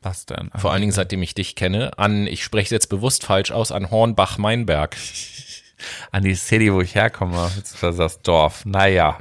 [0.02, 0.50] Was denn?
[0.56, 3.90] Vor allen Dingen, seitdem ich dich kenne, an, ich spreche jetzt bewusst falsch aus, an
[3.90, 4.96] Hornbach-Meinberg.
[6.10, 8.64] an die City, wo ich herkomme, beziehungsweise das Dorf.
[8.64, 9.18] Naja.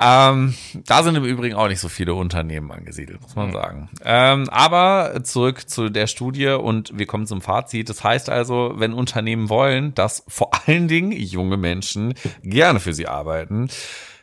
[0.00, 0.54] Ähm,
[0.86, 3.88] da sind im Übrigen auch nicht so viele Unternehmen angesiedelt, muss man sagen.
[4.04, 7.88] Ähm, aber zurück zu der Studie und wir kommen zum Fazit.
[7.88, 13.08] Das heißt also, wenn Unternehmen wollen, dass vor allen Dingen junge Menschen gerne für sie
[13.08, 13.68] arbeiten,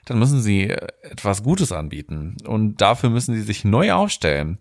[0.06, 2.38] dann müssen sie etwas Gutes anbieten.
[2.46, 4.60] Und dafür müssen sie sich neu aufstellen.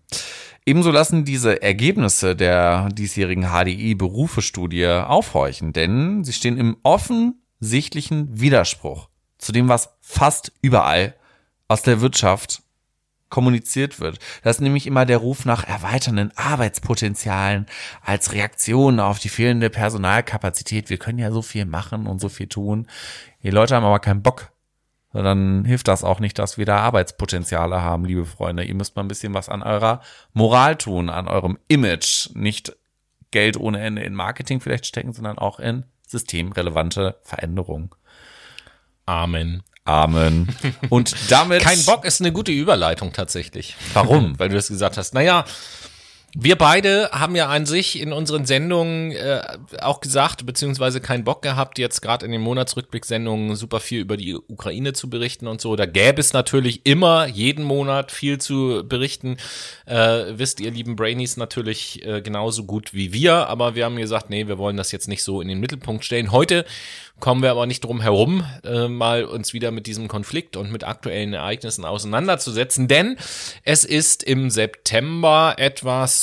[0.65, 9.10] Ebenso lassen diese Ergebnisse der diesjährigen HDI-Berufe-Studie aufhorchen, denn sie stehen im offensichtlichen Widerspruch
[9.41, 11.15] zu dem, was fast überall
[11.67, 12.61] aus der Wirtschaft
[13.29, 14.19] kommuniziert wird.
[14.43, 17.65] Das ist nämlich immer der Ruf nach erweiternden Arbeitspotenzialen
[18.01, 20.89] als Reaktion auf die fehlende Personalkapazität.
[20.89, 22.87] Wir können ja so viel machen und so viel tun.
[23.41, 24.51] Die Leute haben aber keinen Bock.
[25.13, 28.63] Dann hilft das auch nicht, dass wir da Arbeitspotenziale haben, liebe Freunde.
[28.63, 30.01] Ihr müsst mal ein bisschen was an eurer
[30.33, 32.29] Moral tun, an eurem Image.
[32.33, 32.77] Nicht
[33.31, 37.89] Geld ohne Ende in Marketing vielleicht stecken, sondern auch in systemrelevante Veränderungen.
[39.05, 39.63] Amen.
[39.83, 40.47] Amen.
[40.89, 41.63] Und damit.
[41.63, 43.75] Kein Bock ist eine gute Überleitung tatsächlich.
[43.93, 44.33] Warum?
[44.39, 45.13] Weil du das gesagt hast.
[45.13, 45.45] Naja,
[46.33, 49.41] wir beide haben ja an sich in unseren Sendungen äh,
[49.81, 54.35] auch gesagt, beziehungsweise keinen Bock gehabt, jetzt gerade in den Monatsrückblick-Sendungen super viel über die
[54.35, 55.75] Ukraine zu berichten und so.
[55.75, 59.37] Da gäbe es natürlich immer jeden Monat viel zu berichten.
[59.85, 64.29] Äh, wisst ihr, lieben Brainies, natürlich äh, genauso gut wie wir, aber wir haben gesagt,
[64.29, 66.31] nee, wir wollen das jetzt nicht so in den Mittelpunkt stellen.
[66.31, 66.65] Heute
[67.19, 70.83] kommen wir aber nicht drum herum, äh, mal uns wieder mit diesem Konflikt und mit
[70.83, 73.17] aktuellen Ereignissen auseinanderzusetzen, denn
[73.63, 76.20] es ist im September etwas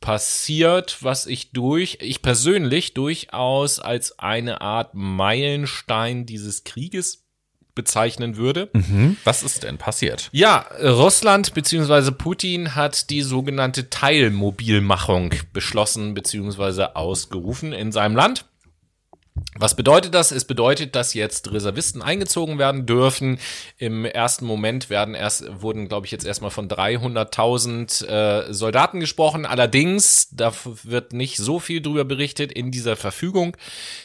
[0.00, 7.24] passiert, was ich durch, ich persönlich durchaus als eine Art Meilenstein dieses Krieges
[7.74, 8.70] bezeichnen würde.
[8.72, 9.16] Mhm.
[9.22, 10.30] Was ist denn passiert?
[10.32, 12.10] Ja, Russland bzw.
[12.10, 16.88] Putin hat die sogenannte Teilmobilmachung beschlossen bzw.
[16.94, 18.46] ausgerufen in seinem Land.
[19.60, 20.30] Was bedeutet das?
[20.30, 23.38] Es bedeutet, dass jetzt Reservisten eingezogen werden dürfen.
[23.76, 29.46] Im ersten Moment werden erst, wurden, glaube ich, jetzt erstmal von 300.000 äh, Soldaten gesprochen.
[29.46, 30.52] Allerdings, da
[30.84, 32.52] wird nicht so viel drüber berichtet.
[32.52, 33.56] In dieser Verfügung,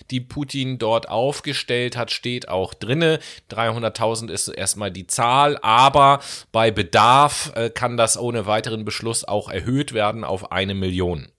[0.09, 3.19] die Putin dort aufgestellt hat, steht auch drinne.
[3.51, 6.19] 300.000 ist erstmal die Zahl, aber
[6.51, 11.32] bei Bedarf äh, kann das ohne weiteren Beschluss auch erhöht werden auf eine Million.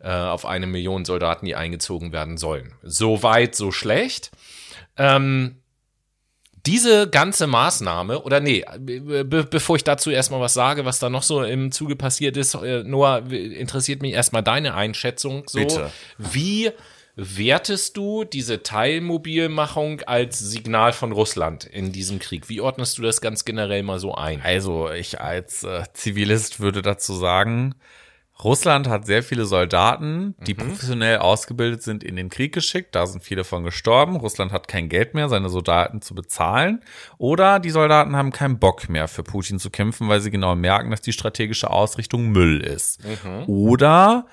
[0.00, 2.74] Äh, auf eine Million Soldaten, die eingezogen werden sollen.
[2.82, 4.30] So weit, so schlecht.
[4.98, 5.56] Ähm,
[6.66, 11.22] diese ganze Maßnahme, oder nee, be bevor ich dazu erstmal was sage, was da noch
[11.22, 15.44] so im Zuge passiert ist, äh, Noah, interessiert mich erstmal deine Einschätzung.
[15.46, 15.90] So, Bitte.
[16.18, 16.72] wie
[17.14, 22.50] wertest du diese Teilmobilmachung als Signal von Russland in diesem Krieg?
[22.50, 24.42] Wie ordnest du das ganz generell mal so ein?
[24.42, 27.76] Also, ich als äh, Zivilist würde dazu sagen,
[28.44, 30.58] Russland hat sehr viele Soldaten, die mhm.
[30.58, 32.94] professionell ausgebildet sind, in den Krieg geschickt.
[32.94, 34.16] Da sind viele von gestorben.
[34.16, 36.82] Russland hat kein Geld mehr, seine Soldaten zu bezahlen.
[37.16, 40.90] Oder die Soldaten haben keinen Bock mehr für Putin zu kämpfen, weil sie genau merken,
[40.90, 43.02] dass die strategische Ausrichtung Müll ist.
[43.04, 43.44] Mhm.
[43.46, 44.26] Oder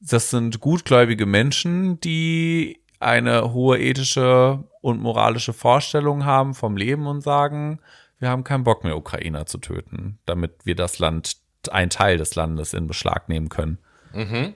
[0.00, 7.22] das sind gutgläubige Menschen, die eine hohe ethische und moralische Vorstellung haben vom Leben und
[7.22, 7.80] sagen,
[8.20, 11.36] wir haben keinen Bock mehr, Ukrainer zu töten, damit wir das Land
[11.72, 13.78] ein Teil des Landes in Beschlag nehmen können.
[14.12, 14.54] Mhm.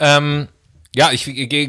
[0.00, 0.48] Ähm,
[0.94, 1.26] ja, ich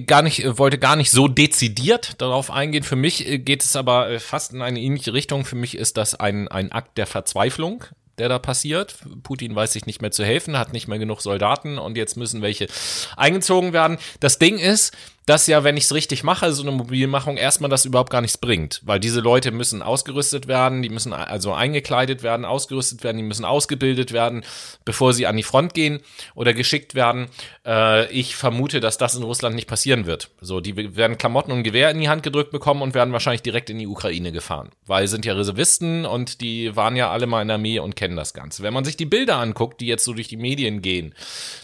[0.07, 2.83] gar nicht, wollte gar nicht so dezidiert darauf eingehen.
[2.83, 5.43] Für mich geht es aber äh, fast in eine ähnliche Richtung.
[5.45, 7.83] Für mich ist das ein, ein Akt der Verzweiflung
[8.17, 8.95] der da passiert.
[9.23, 12.41] Putin weiß sich nicht mehr zu helfen, hat nicht mehr genug Soldaten und jetzt müssen
[12.41, 12.67] welche
[13.15, 13.97] eingezogen werden.
[14.19, 14.95] Das Ding ist,
[15.27, 18.37] dass ja, wenn ich es richtig mache, so eine Mobilmachung, erstmal das überhaupt gar nichts
[18.37, 18.79] bringt.
[18.85, 23.43] Weil diese Leute müssen ausgerüstet werden, die müssen also eingekleidet werden, ausgerüstet werden, die müssen
[23.43, 24.45] ausgebildet werden,
[24.85, 25.99] bevor sie an die Front gehen
[26.33, 27.27] oder geschickt werden.
[27.65, 30.29] Äh, ich vermute, dass das in Russland nicht passieren wird.
[30.39, 33.69] So, die werden Klamotten und Gewehr in die Hand gedrückt bekommen und werden wahrscheinlich direkt
[33.69, 34.69] in die Ukraine gefahren.
[34.85, 38.15] Weil sind ja Reservisten und die waren ja alle mal in der Armee und kennen
[38.15, 38.63] das Ganze.
[38.63, 41.13] Wenn man sich die Bilder anguckt, die jetzt so durch die Medien gehen,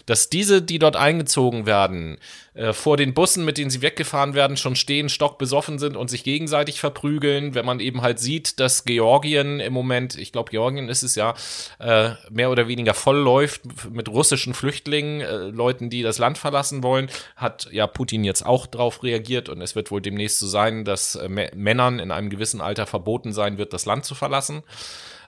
[0.04, 2.18] dass diese, die dort eingezogen werden,
[2.54, 6.22] äh, vor den Bussen, mit denen sie weggefahren werden, schon stehen, stockbesoffen sind und sich
[6.22, 7.54] gegenseitig verprügeln.
[7.54, 11.34] Wenn man eben halt sieht, dass Georgien im Moment, ich glaube, Georgien ist es ja,
[11.80, 16.84] äh, mehr oder weniger voll läuft mit russischen Flüchtlingen, äh, Leuten, die das Land verlassen
[16.84, 20.84] wollen, hat ja Putin jetzt auch drauf reagiert und es wird wohl demnächst so sein,
[20.84, 24.62] dass äh, Männern in einem gewissen Alter verboten sein wird, das Land zu verlassen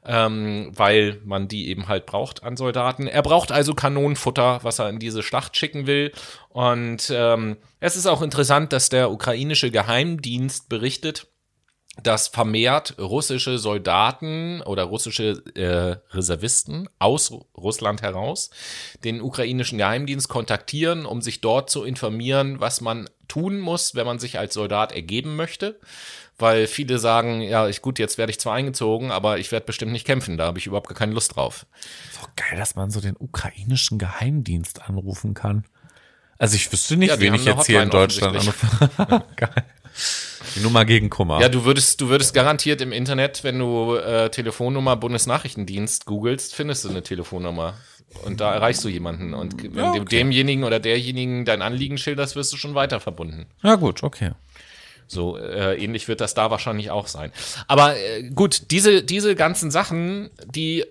[0.07, 3.07] ähm, weil man die eben halt braucht an Soldaten.
[3.07, 6.13] Er braucht also Kanonenfutter, was er in diese Schlacht schicken will.
[6.49, 11.27] Und ähm, es ist auch interessant, dass der ukrainische Geheimdienst berichtet,
[12.03, 18.51] dass vermehrt russische Soldaten oder russische äh, Reservisten aus Russland heraus
[19.03, 24.19] den ukrainischen Geheimdienst kontaktieren, um sich dort zu informieren, was man tun muss, wenn man
[24.19, 25.81] sich als Soldat ergeben möchte.
[26.39, 29.93] Weil viele sagen, ja, ich gut, jetzt werde ich zwar eingezogen, aber ich werde bestimmt
[29.93, 31.67] nicht kämpfen, da habe ich überhaupt gar keine Lust drauf.
[32.21, 35.65] Doch geil, dass man so den ukrainischen Geheimdienst anrufen kann.
[36.39, 38.91] Also ich wüsste nicht, ja, wen ich jetzt hier in Deutschland anrufe.
[39.37, 39.65] geil.
[40.55, 41.41] Die Nummer gegen Kummer.
[41.41, 46.85] Ja, du würdest, du würdest garantiert im Internet, wenn du äh, Telefonnummer Bundesnachrichtendienst googelst, findest
[46.85, 47.75] du eine Telefonnummer.
[48.25, 49.35] Und da erreichst du jemanden.
[49.35, 49.99] Und wenn ja, okay.
[49.99, 53.47] du demjenigen oder derjenigen dein Anliegen schilderst, wirst du schon weiter verbunden.
[53.63, 54.33] Ja, gut, okay.
[55.07, 57.33] So äh, ähnlich wird das da wahrscheinlich auch sein.
[57.69, 60.85] Aber äh, gut, diese, diese ganzen Sachen, die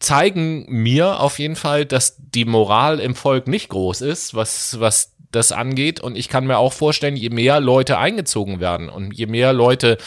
[0.00, 5.14] zeigen mir auf jeden Fall, dass die Moral im Volk nicht groß ist, was, was
[5.30, 6.00] das angeht.
[6.00, 9.98] Und ich kann mir auch vorstellen, je mehr Leute eingezogen werden und je mehr Leute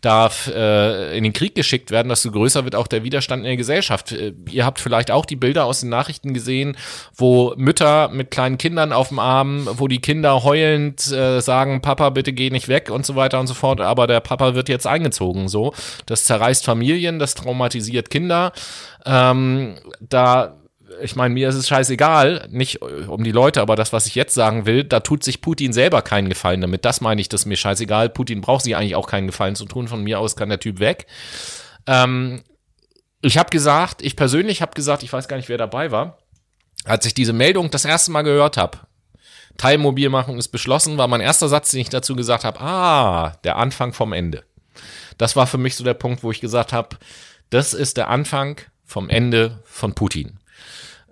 [0.00, 3.56] da äh, in den Krieg geschickt werden, desto größer wird auch der Widerstand in der
[3.56, 4.12] Gesellschaft.
[4.12, 6.76] Äh, ihr habt vielleicht auch die Bilder aus den Nachrichten gesehen,
[7.14, 12.10] wo Mütter mit kleinen Kindern auf dem Arm, wo die Kinder heulend äh, sagen, Papa,
[12.10, 13.80] bitte geh nicht weg und so weiter und so fort.
[13.80, 15.48] Aber der Papa wird jetzt eingezogen.
[15.48, 15.74] So,
[16.06, 18.52] das zerreißt Familien, das traumatisiert Kinder.
[19.04, 20.59] Ähm, da
[21.02, 24.34] ich meine, mir ist es scheißegal, nicht um die Leute, aber das, was ich jetzt
[24.34, 26.84] sagen will, da tut sich Putin selber keinen Gefallen damit.
[26.84, 28.08] Das meine ich, das ist mir scheißegal.
[28.08, 29.88] Putin braucht sich eigentlich auch keinen Gefallen zu tun.
[29.88, 31.06] Von mir aus kann der Typ weg.
[31.86, 32.42] Ähm,
[33.22, 36.18] ich habe gesagt, ich persönlich habe gesagt, ich weiß gar nicht, wer dabei war,
[36.84, 38.78] als ich diese Meldung das erste Mal gehört habe.
[39.58, 43.92] Teilmobilmachung ist beschlossen, war mein erster Satz, den ich dazu gesagt habe, ah, der Anfang
[43.92, 44.44] vom Ende.
[45.18, 46.96] Das war für mich so der Punkt, wo ich gesagt habe,
[47.50, 50.39] das ist der Anfang vom Ende von Putin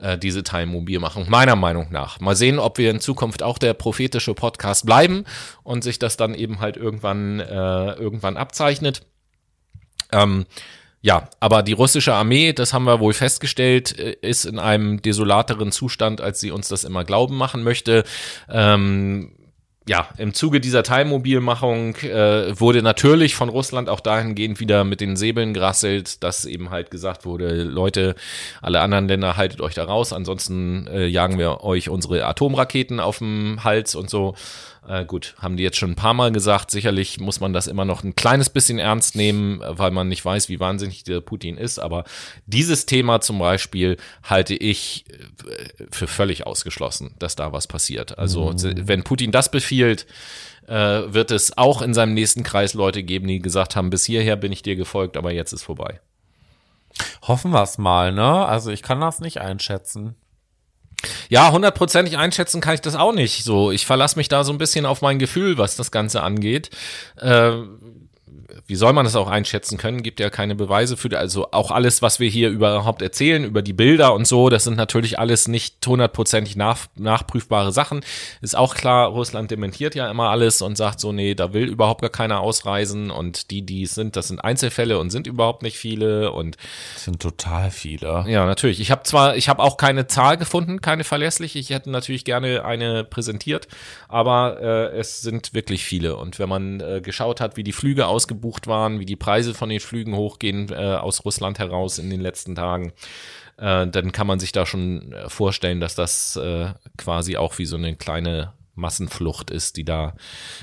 [0.00, 2.20] äh, diese Teilmobilmachung, meiner Meinung nach.
[2.20, 5.24] Mal sehen, ob wir in Zukunft auch der prophetische Podcast bleiben
[5.62, 9.02] und sich das dann eben halt irgendwann, äh, irgendwann abzeichnet.
[10.12, 10.46] Ähm,
[11.00, 15.70] ja, aber die russische Armee, das haben wir wohl festgestellt, äh, ist in einem desolateren
[15.70, 18.04] Zustand, als sie uns das immer glauben machen möchte.
[18.48, 19.32] Ähm,
[19.88, 25.16] ja, im Zuge dieser Teilmobilmachung äh, wurde natürlich von Russland auch dahingehend wieder mit den
[25.16, 28.14] Säbeln gerasselt, dass eben halt gesagt wurde, Leute,
[28.60, 33.18] alle anderen Länder haltet euch da raus, ansonsten äh, jagen wir euch unsere Atomraketen auf
[33.18, 34.34] dem Hals und so.
[34.88, 36.70] Äh, gut, haben die jetzt schon ein paar Mal gesagt.
[36.70, 40.48] Sicherlich muss man das immer noch ein kleines bisschen ernst nehmen, weil man nicht weiß,
[40.48, 41.78] wie wahnsinnig der Putin ist.
[41.78, 42.04] Aber
[42.46, 48.18] dieses Thema zum Beispiel halte ich äh, für völlig ausgeschlossen, dass da was passiert.
[48.18, 48.88] Also mhm.
[48.88, 50.06] wenn Putin das befiehlt,
[50.66, 54.36] äh, wird es auch in seinem nächsten Kreis Leute geben, die gesagt haben, bis hierher
[54.36, 56.00] bin ich dir gefolgt, aber jetzt ist vorbei.
[57.22, 58.46] Hoffen wir es mal, ne?
[58.46, 60.14] Also ich kann das nicht einschätzen.
[61.28, 63.44] Ja, hundertprozentig einschätzen kann ich das auch nicht.
[63.44, 66.70] So, ich verlasse mich da so ein bisschen auf mein Gefühl, was das Ganze angeht.
[67.16, 67.52] Äh,
[68.68, 70.02] wie soll man das auch einschätzen können?
[70.02, 73.72] Gibt ja keine Beweise für, also auch alles, was wir hier überhaupt erzählen, über die
[73.72, 78.02] Bilder und so, das sind natürlich alles nicht hundertprozentig nach, nachprüfbare Sachen.
[78.42, 82.02] Ist auch klar, Russland dementiert ja immer alles und sagt so, nee, da will überhaupt
[82.02, 85.78] gar keiner ausreisen und die, die es sind, das sind Einzelfälle und sind überhaupt nicht
[85.78, 86.58] viele und
[86.92, 88.26] das sind total viele.
[88.28, 88.80] Ja, natürlich.
[88.80, 91.58] Ich habe zwar, ich habe auch keine Zahl gefunden, keine verlässliche.
[91.58, 93.66] Ich hätte natürlich gerne eine präsentiert,
[94.08, 98.06] aber äh, es sind wirklich viele und wenn man äh, geschaut hat, wie die Flüge
[98.06, 102.10] ausgebucht gebucht waren, wie die Preise von den Flügen hochgehen äh, aus Russland heraus in
[102.10, 102.92] den letzten Tagen,
[103.56, 107.66] äh, dann kann man sich da schon äh, vorstellen, dass das äh, quasi auch wie
[107.66, 110.14] so eine kleine Massenflucht ist, die da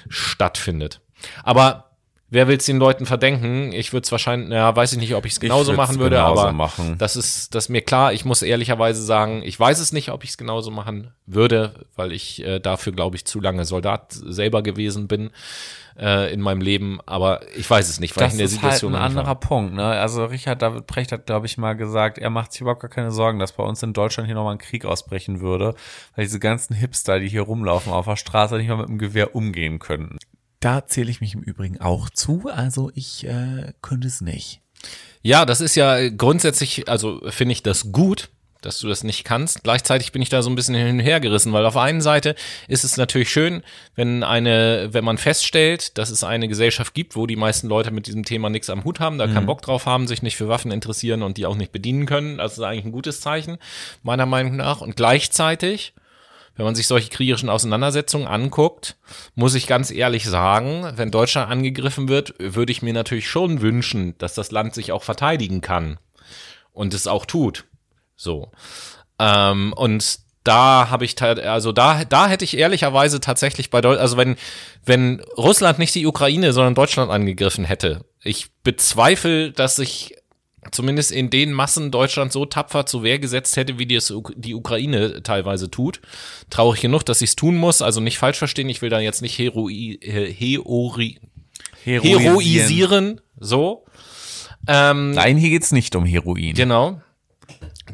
[0.09, 1.01] stattfindet.
[1.43, 1.94] Aber
[2.35, 3.71] wer will es den Leuten verdenken?
[3.71, 6.51] Ich würde es wahrscheinlich, ja, weiß ich nicht, ob ich es genauso machen würde, aber
[6.51, 6.97] machen.
[6.97, 8.13] das ist das ist mir klar.
[8.13, 12.11] Ich muss ehrlicherweise sagen, ich weiß es nicht, ob ich es genauso machen würde, weil
[12.11, 15.31] ich äh, dafür, glaube ich, zu lange Soldat selber gewesen bin
[15.97, 18.93] äh, in meinem Leben, aber ich weiß es nicht, weil das ich in der Situation
[18.93, 19.35] ist halt ein anderer.
[19.35, 19.73] Punkt.
[19.73, 19.85] Ne?
[19.85, 23.11] Also Richard David Precht hat, glaube ich, mal gesagt, er macht sich überhaupt gar keine
[23.11, 25.75] Sorgen, dass bei uns in Deutschland hier nochmal ein Krieg ausbrechen würde,
[26.15, 29.35] weil diese ganzen Hipster, die hier rumlaufen auf der Straße, nicht mal mit dem Gewehr
[29.35, 30.17] umgehen könnten.
[30.65, 34.61] Da zähle ich mich im Übrigen auch zu, also ich äh, könnte es nicht.
[35.21, 38.29] Ja, das ist ja grundsätzlich, also finde ich das gut,
[38.61, 39.61] dass du das nicht kannst.
[39.61, 42.33] Gleichzeitig bin ich da so ein bisschen hin und her gerissen, weil auf einen Seite
[42.67, 43.61] ist es natürlich schön,
[43.93, 48.07] wenn eine, wenn man feststellt, dass es eine Gesellschaft gibt, wo die meisten Leute mit
[48.07, 49.33] diesem Thema nichts am Hut haben, da mhm.
[49.35, 52.39] keinen Bock drauf haben, sich nicht für Waffen interessieren und die auch nicht bedienen können.
[52.39, 53.59] Das ist eigentlich ein gutes Zeichen,
[54.01, 54.81] meiner Meinung nach.
[54.81, 55.93] Und gleichzeitig,
[56.55, 58.97] wenn man sich solche kriegerischen Auseinandersetzungen anguckt,
[59.35, 64.17] muss ich ganz ehrlich sagen, wenn Deutschland angegriffen wird, würde ich mir natürlich schon wünschen,
[64.17, 65.97] dass das Land sich auch verteidigen kann
[66.71, 67.65] und es auch tut.
[68.15, 68.51] So.
[69.19, 74.17] Ähm, und da habe ich also da da hätte ich ehrlicherweise tatsächlich bei Deutschland, also
[74.17, 74.35] wenn
[74.85, 80.15] wenn Russland nicht die Ukraine, sondern Deutschland angegriffen hätte, ich bezweifle, dass sich
[80.71, 84.55] zumindest in den Massen Deutschland so tapfer zur Wehr gesetzt hätte, wie die es die
[84.55, 86.01] Ukraine teilweise tut.
[86.49, 89.21] Traurig genug, dass sie es tun muss, also nicht falsch verstehen, ich will da jetzt
[89.21, 91.19] nicht heroi, heori,
[91.83, 92.21] heroisieren.
[92.21, 93.85] heroisieren, so.
[94.67, 96.55] Ähm, Nein, hier geht's nicht um Heroin.
[96.55, 97.01] Genau.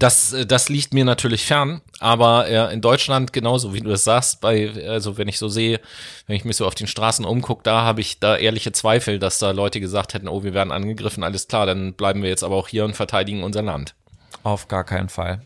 [0.02, 4.42] Das, das liegt mir natürlich fern, aber äh, in Deutschland genauso, wie du das sagst,
[4.42, 5.80] bei, also wenn ich so sehe,
[6.26, 9.38] wenn ich mich so auf den Straßen umgucke, da habe ich da ehrliche Zweifel, dass
[9.38, 12.56] da Leute gesagt hätten, oh, wir werden angegriffen, alles klar, dann bleiben wir jetzt aber
[12.56, 13.94] auch hier und verteidigen unser Land.
[14.42, 15.42] Auf gar keinen Fall.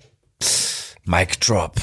[1.04, 1.76] Mic Drop.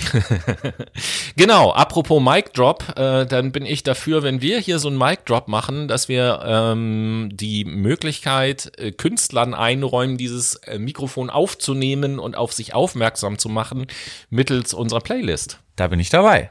[1.36, 5.20] genau, apropos Mic Drop, äh, dann bin ich dafür, wenn wir hier so einen Mic
[5.26, 12.36] Drop machen, dass wir ähm, die Möglichkeit äh, Künstlern einräumen, dieses äh, Mikrofon aufzunehmen und
[12.36, 13.86] auf sich aufmerksam zu machen
[14.28, 15.60] mittels unserer Playlist.
[15.76, 16.50] Da bin ich dabei.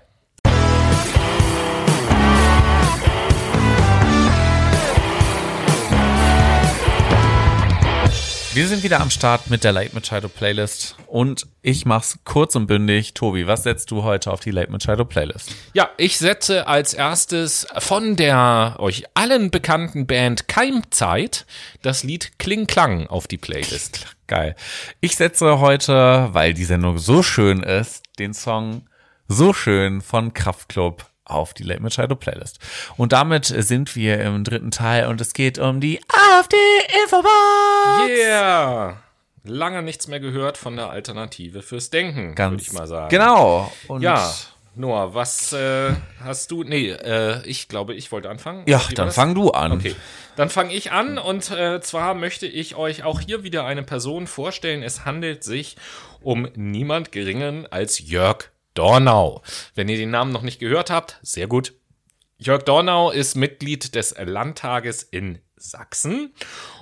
[8.52, 12.66] Wir sind wieder am Start mit der Late Machado Playlist und ich mach's kurz und
[12.66, 13.14] bündig.
[13.14, 15.54] Tobi, was setzt du heute auf die Late Machado Playlist?
[15.74, 21.45] Ja, ich setze als erstes von der euch allen bekannten Band Keimzeit
[21.84, 24.08] das Lied Kling Klang auf die Playlist.
[24.26, 24.56] Geil.
[25.00, 28.88] Ich setze heute, weil die Sendung so schön ist, den Song
[29.28, 32.60] So schön von Kraftklub auf die Late Machado Playlist.
[32.98, 38.10] Und damit sind wir im dritten Teil und es geht um die AfD-Infobox.
[38.10, 38.98] Yeah!
[39.44, 43.10] Lange nichts mehr gehört von der Alternative fürs Denken, würde ich mal sagen.
[43.10, 43.72] Genau.
[43.88, 44.32] Und ja.
[44.76, 46.64] Noah, was äh, hast du?
[46.64, 48.64] Nee, äh, ich glaube, ich wollte anfangen.
[48.66, 49.74] Ja, dann fang du an.
[49.74, 49.96] Okay,
[50.38, 54.26] dann fange ich an und äh, zwar möchte ich euch auch hier wieder eine Person
[54.26, 54.82] vorstellen.
[54.82, 55.76] Es handelt sich
[56.22, 59.42] um niemand geringen als Jörg Dornau.
[59.76, 61.74] Wenn ihr den Namen noch nicht gehört habt, sehr gut.
[62.38, 66.34] Jörg Dornau ist Mitglied des Landtages in Sachsen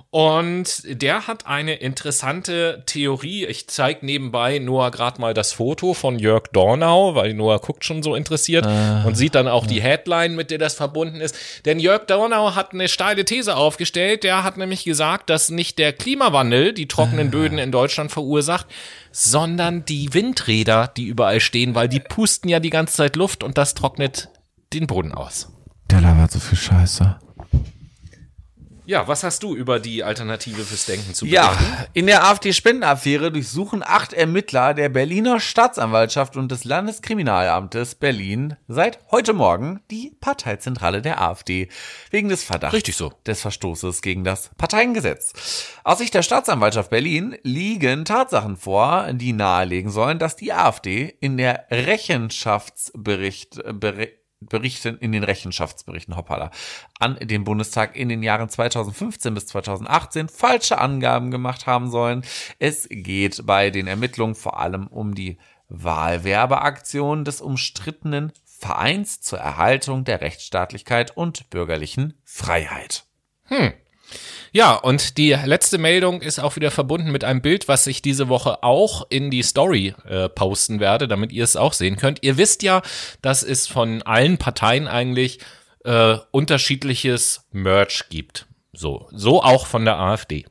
[0.09, 3.45] und der hat eine interessante Theorie.
[3.45, 8.01] Ich zeige nebenbei Noah gerade mal das Foto von Jörg Dornau, weil Noah guckt schon
[8.01, 11.35] so interessiert äh, und sieht dann auch die Headline, mit der das verbunden ist.
[11.65, 14.23] Denn Jörg Dornau hat eine steile These aufgestellt.
[14.23, 18.67] Der hat nämlich gesagt, dass nicht der Klimawandel die trockenen Böden in Deutschland verursacht,
[19.11, 23.57] sondern die Windräder, die überall stehen, weil die pusten ja die ganze Zeit Luft und
[23.57, 24.29] das trocknet
[24.73, 25.49] den Boden aus.
[25.91, 27.17] Der labert so viel Scheiße.
[28.87, 31.35] Ja, was hast du über die Alternative fürs Denken zu berichten?
[31.35, 38.99] Ja, in der AfD-Spendenaffäre durchsuchen acht Ermittler der Berliner Staatsanwaltschaft und des Landeskriminalamtes Berlin seit
[39.11, 41.67] heute Morgen die Parteizentrale der AfD
[42.11, 43.11] wegen des Verdachts Richtig so.
[43.25, 45.33] des Verstoßes gegen das Parteiengesetz.
[45.83, 51.35] Aus Sicht der Staatsanwaltschaft Berlin liegen Tatsachen vor, die nahelegen sollen, dass die AfD in
[51.35, 56.51] der Rechenschaftsbericht Bericht, Berichten in den Rechenschaftsberichten hoppala,
[56.99, 62.23] an den Bundestag in den Jahren 2015 bis 2018 falsche Angaben gemacht haben sollen.
[62.59, 65.37] Es geht bei den Ermittlungen vor allem um die
[65.69, 73.05] Wahlwerbeaktion des umstrittenen Vereins zur Erhaltung der Rechtsstaatlichkeit und bürgerlichen Freiheit.
[73.45, 73.73] Hm.
[74.51, 78.29] Ja, und die letzte Meldung ist auch wieder verbunden mit einem Bild, was ich diese
[78.29, 82.23] Woche auch in die Story äh, posten werde, damit ihr es auch sehen könnt.
[82.23, 82.81] Ihr wisst ja,
[83.21, 85.39] dass es von allen Parteien eigentlich
[85.83, 88.47] äh, unterschiedliches Merch gibt.
[88.73, 90.45] So, so auch von der AfD.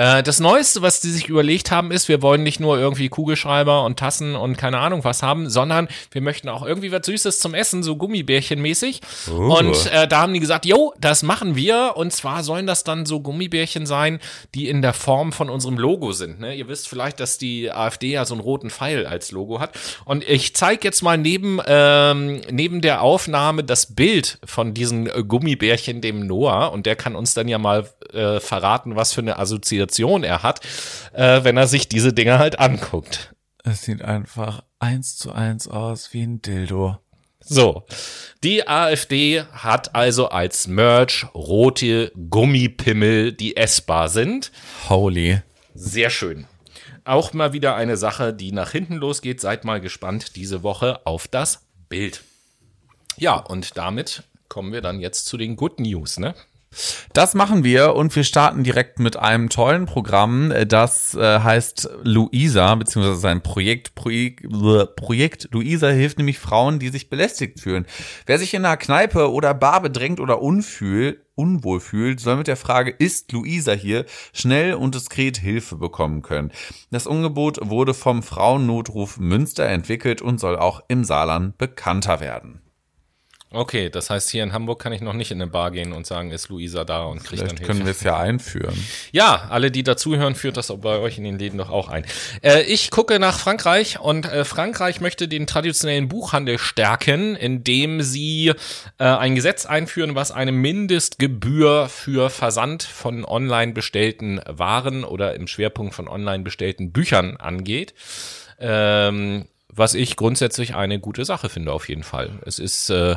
[0.00, 3.84] Äh, das Neueste, was die sich überlegt haben, ist, wir wollen nicht nur irgendwie Kugelschreiber
[3.84, 7.52] und Tassen und keine Ahnung was haben, sondern wir möchten auch irgendwie was Süßes zum
[7.52, 9.00] Essen, so Gummibärchen-mäßig.
[9.30, 9.58] Oh.
[9.58, 11.92] Und äh, da haben die gesagt, jo, das machen wir.
[11.96, 14.20] Und zwar sollen das dann so Gummibärchen sein,
[14.54, 16.40] die in der Form von unserem Logo sind.
[16.40, 16.54] Ne?
[16.54, 19.78] Ihr wisst vielleicht, dass die AfD ja so einen roten Pfeil als Logo hat.
[20.06, 26.00] Und ich zeige jetzt mal neben, ähm, neben der Aufnahme das Bild von diesen Gummibärchen
[26.00, 26.72] dem Noah.
[26.72, 30.60] Und der kann uns dann ja mal äh, verraten, was für eine Assoziation er hat,
[31.12, 33.34] äh, wenn er sich diese Dinge halt anguckt.
[33.64, 36.98] Es sieht einfach eins zu eins aus wie ein Dildo.
[37.42, 37.84] So,
[38.44, 44.52] die AfD hat also als Merch rote Gummipimmel, die essbar sind.
[44.88, 45.42] Holy.
[45.74, 46.46] Sehr schön.
[47.04, 49.40] Auch mal wieder eine Sache, die nach hinten losgeht.
[49.40, 52.22] Seid mal gespannt diese Woche auf das Bild.
[53.16, 56.34] Ja, und damit kommen wir dann jetzt zu den Good News, ne?
[57.12, 62.76] Das machen wir und wir starten direkt mit einem tollen Programm, das äh, heißt Luisa,
[62.76, 64.46] beziehungsweise sein Projekt, Projekt,
[64.94, 67.86] Projekt Luisa hilft nämlich Frauen, die sich belästigt fühlen.
[68.26, 72.56] Wer sich in einer Kneipe oder Bar bedrängt oder unfühl, unwohl fühlt, soll mit der
[72.56, 76.52] Frage, ist Luisa hier, schnell und diskret Hilfe bekommen können.
[76.92, 82.62] Das Angebot wurde vom Frauennotruf Münster entwickelt und soll auch im Saarland bekannter werden.
[83.52, 86.06] Okay, das heißt, hier in Hamburg kann ich noch nicht in eine Bar gehen und
[86.06, 87.64] sagen, ist Luisa da und kriegt dann Hilfe.
[87.64, 88.78] können wir es ja einführen.
[89.10, 92.04] Ja, alle, die dazuhören, führt das bei euch in den Läden doch auch ein.
[92.42, 98.52] Äh, ich gucke nach Frankreich und äh, Frankreich möchte den traditionellen Buchhandel stärken, indem sie
[98.98, 105.48] äh, ein Gesetz einführen, was eine Mindestgebühr für Versand von online bestellten Waren oder im
[105.48, 107.94] Schwerpunkt von online bestellten Büchern angeht.
[108.60, 112.40] Ähm, was ich grundsätzlich eine gute Sache finde, auf jeden Fall.
[112.44, 113.16] Es ist, äh,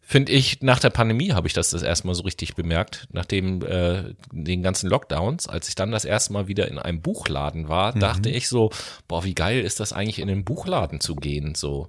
[0.00, 3.62] finde ich, nach der Pandemie habe ich das das erste Mal so richtig bemerkt, nachdem
[3.62, 7.94] äh, den ganzen Lockdowns, als ich dann das erste Mal wieder in einem Buchladen war,
[7.94, 8.00] mhm.
[8.00, 8.70] dachte ich so,
[9.08, 11.88] boah, wie geil ist das eigentlich in den Buchladen zu gehen, so.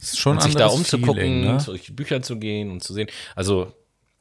[0.00, 1.62] Das ist schon und sich da umzugucken, Feeling, ne?
[1.66, 3.08] durch Bücher zu gehen und zu sehen.
[3.34, 3.74] Also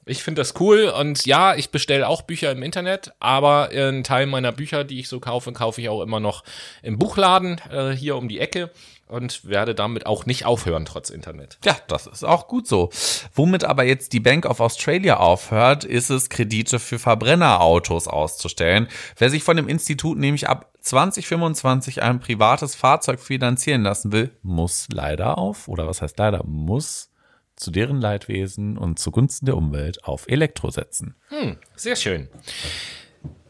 [0.05, 4.27] ich finde das cool und ja, ich bestelle auch Bücher im Internet, aber ein Teil
[4.27, 6.43] meiner Bücher, die ich so kaufe, kaufe ich auch immer noch
[6.83, 8.69] im Buchladen äh, hier um die Ecke
[9.07, 11.57] und werde damit auch nicht aufhören, trotz Internet.
[11.63, 12.89] Ja, das ist auch gut so.
[13.33, 18.87] Womit aber jetzt die Bank of Australia aufhört, ist es, Kredite für Verbrennerautos auszustellen.
[19.17, 24.87] Wer sich von dem Institut nämlich ab 2025 ein privates Fahrzeug finanzieren lassen will, muss
[24.91, 27.11] leider auf, oder was heißt leider, muss
[27.55, 31.15] zu deren Leidwesen und zugunsten der Umwelt auf Elektro setzen.
[31.29, 32.27] Hm, sehr schön.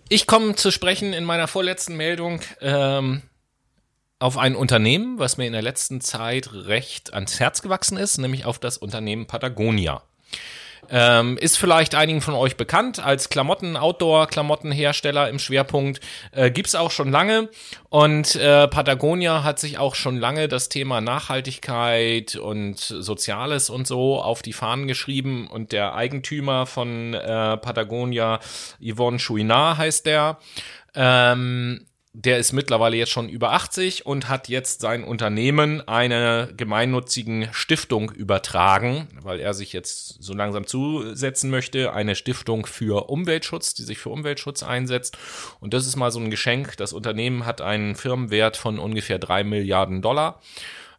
[0.10, 2.40] Ich komme zu sprechen in meiner vorletzten Meldung.
[2.62, 3.24] Ähm,
[4.20, 8.46] auf ein Unternehmen, was mir in der letzten Zeit recht ans Herz gewachsen ist, nämlich
[8.46, 10.04] auf das Unternehmen Patagonia.
[10.90, 16.00] Ähm, ist vielleicht einigen von euch bekannt als Klamotten, Outdoor-Klamottenhersteller im Schwerpunkt.
[16.32, 17.50] Äh, gibt's auch schon lange.
[17.90, 24.22] Und äh, Patagonia hat sich auch schon lange das Thema Nachhaltigkeit und Soziales und so
[24.22, 25.48] auf die Fahnen geschrieben.
[25.48, 28.40] Und der Eigentümer von äh, Patagonia,
[28.80, 30.38] Yvonne Chouinard heißt der,
[30.94, 31.86] ähm,
[32.18, 38.10] der ist mittlerweile jetzt schon über 80 und hat jetzt sein Unternehmen einer gemeinnützigen Stiftung
[38.12, 43.98] übertragen, weil er sich jetzt so langsam zusetzen möchte, eine Stiftung für Umweltschutz, die sich
[43.98, 45.18] für Umweltschutz einsetzt.
[45.60, 46.78] Und das ist mal so ein Geschenk.
[46.78, 50.40] Das Unternehmen hat einen Firmenwert von ungefähr drei Milliarden Dollar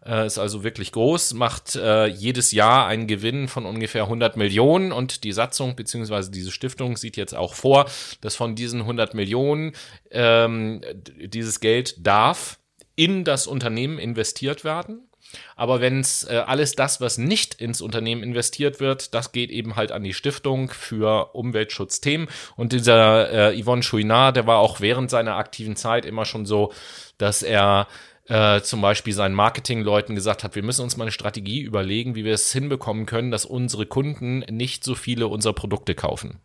[0.06, 4.92] äh, ist also wirklich groß, macht äh, jedes Jahr einen Gewinn von ungefähr 100 Millionen
[4.92, 7.86] und die Satzung beziehungsweise diese Stiftung sieht jetzt auch vor,
[8.20, 9.72] dass von diesen 100 Millionen
[10.10, 10.80] ähm,
[11.18, 12.58] dieses Geld darf
[12.94, 15.08] in das Unternehmen investiert werden.
[15.56, 19.76] Aber wenn es äh, alles das, was nicht ins Unternehmen investiert wird, das geht eben
[19.76, 22.28] halt an die Stiftung für Umweltschutzthemen.
[22.56, 26.72] Und dieser äh, Yvonne Chouinard, der war auch während seiner aktiven Zeit immer schon so,
[27.18, 27.88] dass er
[28.28, 32.24] äh, zum Beispiel seinen Marketingleuten gesagt hat, wir müssen uns mal eine Strategie überlegen, wie
[32.24, 36.40] wir es hinbekommen können, dass unsere Kunden nicht so viele unserer Produkte kaufen.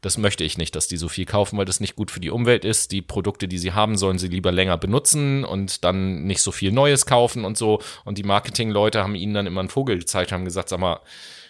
[0.00, 2.30] Das möchte ich nicht, dass die so viel kaufen, weil das nicht gut für die
[2.30, 2.92] Umwelt ist.
[2.92, 6.72] Die Produkte, die sie haben, sollen sie lieber länger benutzen und dann nicht so viel
[6.72, 7.82] Neues kaufen und so.
[8.04, 11.00] Und die Marketingleute haben ihnen dann immer einen Vogel gezeigt, haben gesagt, sag mal,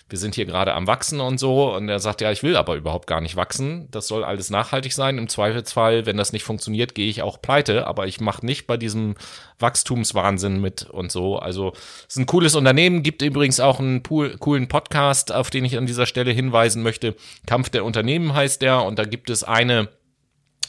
[0.09, 1.75] wir sind hier gerade am Wachsen und so.
[1.75, 3.89] Und er sagt, ja, ich will aber überhaupt gar nicht wachsen.
[3.91, 5.19] Das soll alles nachhaltig sein.
[5.19, 7.87] Im Zweifelsfall, wenn das nicht funktioniert, gehe ich auch pleite.
[7.87, 9.17] Aber ich mache nicht bei diesem
[9.59, 11.39] Wachstumswahnsinn mit und so.
[11.39, 13.03] Also es ist ein cooles Unternehmen.
[13.03, 17.15] Gibt übrigens auch einen pool, coolen Podcast, auf den ich an dieser Stelle hinweisen möchte.
[17.47, 18.85] Kampf der Unternehmen heißt der.
[18.85, 19.89] Und da gibt es eine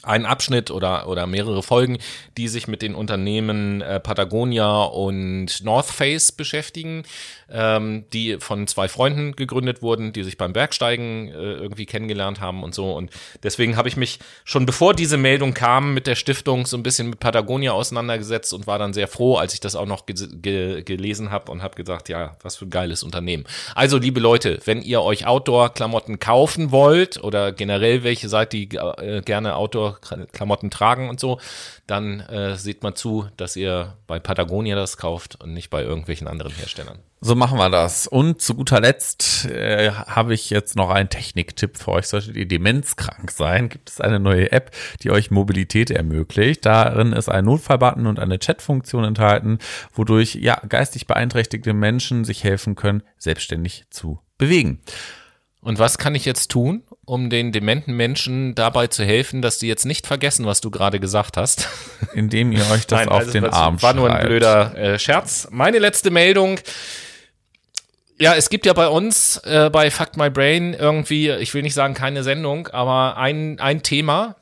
[0.04, 1.98] ein Abschnitt oder, oder mehrere Folgen,
[2.38, 7.04] die sich mit den Unternehmen äh, Patagonia und North Face beschäftigen,
[7.52, 12.64] ähm, die von zwei Freunden gegründet wurden, die sich beim Bergsteigen äh, irgendwie kennengelernt haben
[12.64, 12.94] und so.
[12.94, 13.12] Und
[13.44, 17.10] deswegen habe ich mich schon bevor diese Meldung kam mit der Stiftung so ein bisschen
[17.10, 20.84] mit Patagonia auseinandergesetzt und war dann sehr froh, als ich das auch noch ge ge
[20.84, 23.46] gelesen habe und habe gesagt, ja, was für ein geiles Unternehmen.
[23.76, 29.22] Also, liebe Leute, wenn ihr euch Outdoor-Klamotten kaufen wollt oder generell welche seid, die äh,
[29.22, 31.40] gerne Outdoor Klamotten tragen und so,
[31.88, 36.28] dann äh, seht mal zu, dass ihr bei Patagonia das kauft und nicht bei irgendwelchen
[36.28, 37.00] anderen Herstellern.
[37.22, 38.08] So machen wir das.
[38.08, 42.08] Und zu guter Letzt äh, habe ich jetzt noch einen Techniktipp für euch.
[42.08, 44.72] Solltet ihr demenzkrank sein, gibt es eine neue App,
[45.04, 46.66] die euch Mobilität ermöglicht.
[46.66, 49.60] Darin ist ein Notfallbutton und eine Chatfunktion enthalten,
[49.94, 54.80] wodurch ja geistig beeinträchtigte Menschen sich helfen können, selbstständig zu bewegen.
[55.62, 59.68] Und was kann ich jetzt tun, um den dementen Menschen dabei zu helfen, dass die
[59.68, 61.68] jetzt nicht vergessen, was du gerade gesagt hast?
[62.14, 63.84] Indem ihr euch das Nein, auf also den Arm schreibt.
[63.84, 65.48] War nur ein blöder äh, Scherz.
[65.50, 66.60] Meine letzte Meldung
[68.20, 71.74] Ja, es gibt ja bei uns, äh, bei Fuck My Brain irgendwie, ich will nicht
[71.74, 74.36] sagen keine Sendung, aber ein, ein Thema,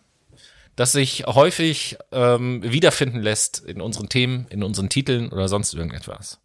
[0.76, 6.42] das sich häufig ähm, wiederfinden lässt in unseren Themen, in unseren Titeln oder sonst irgendetwas.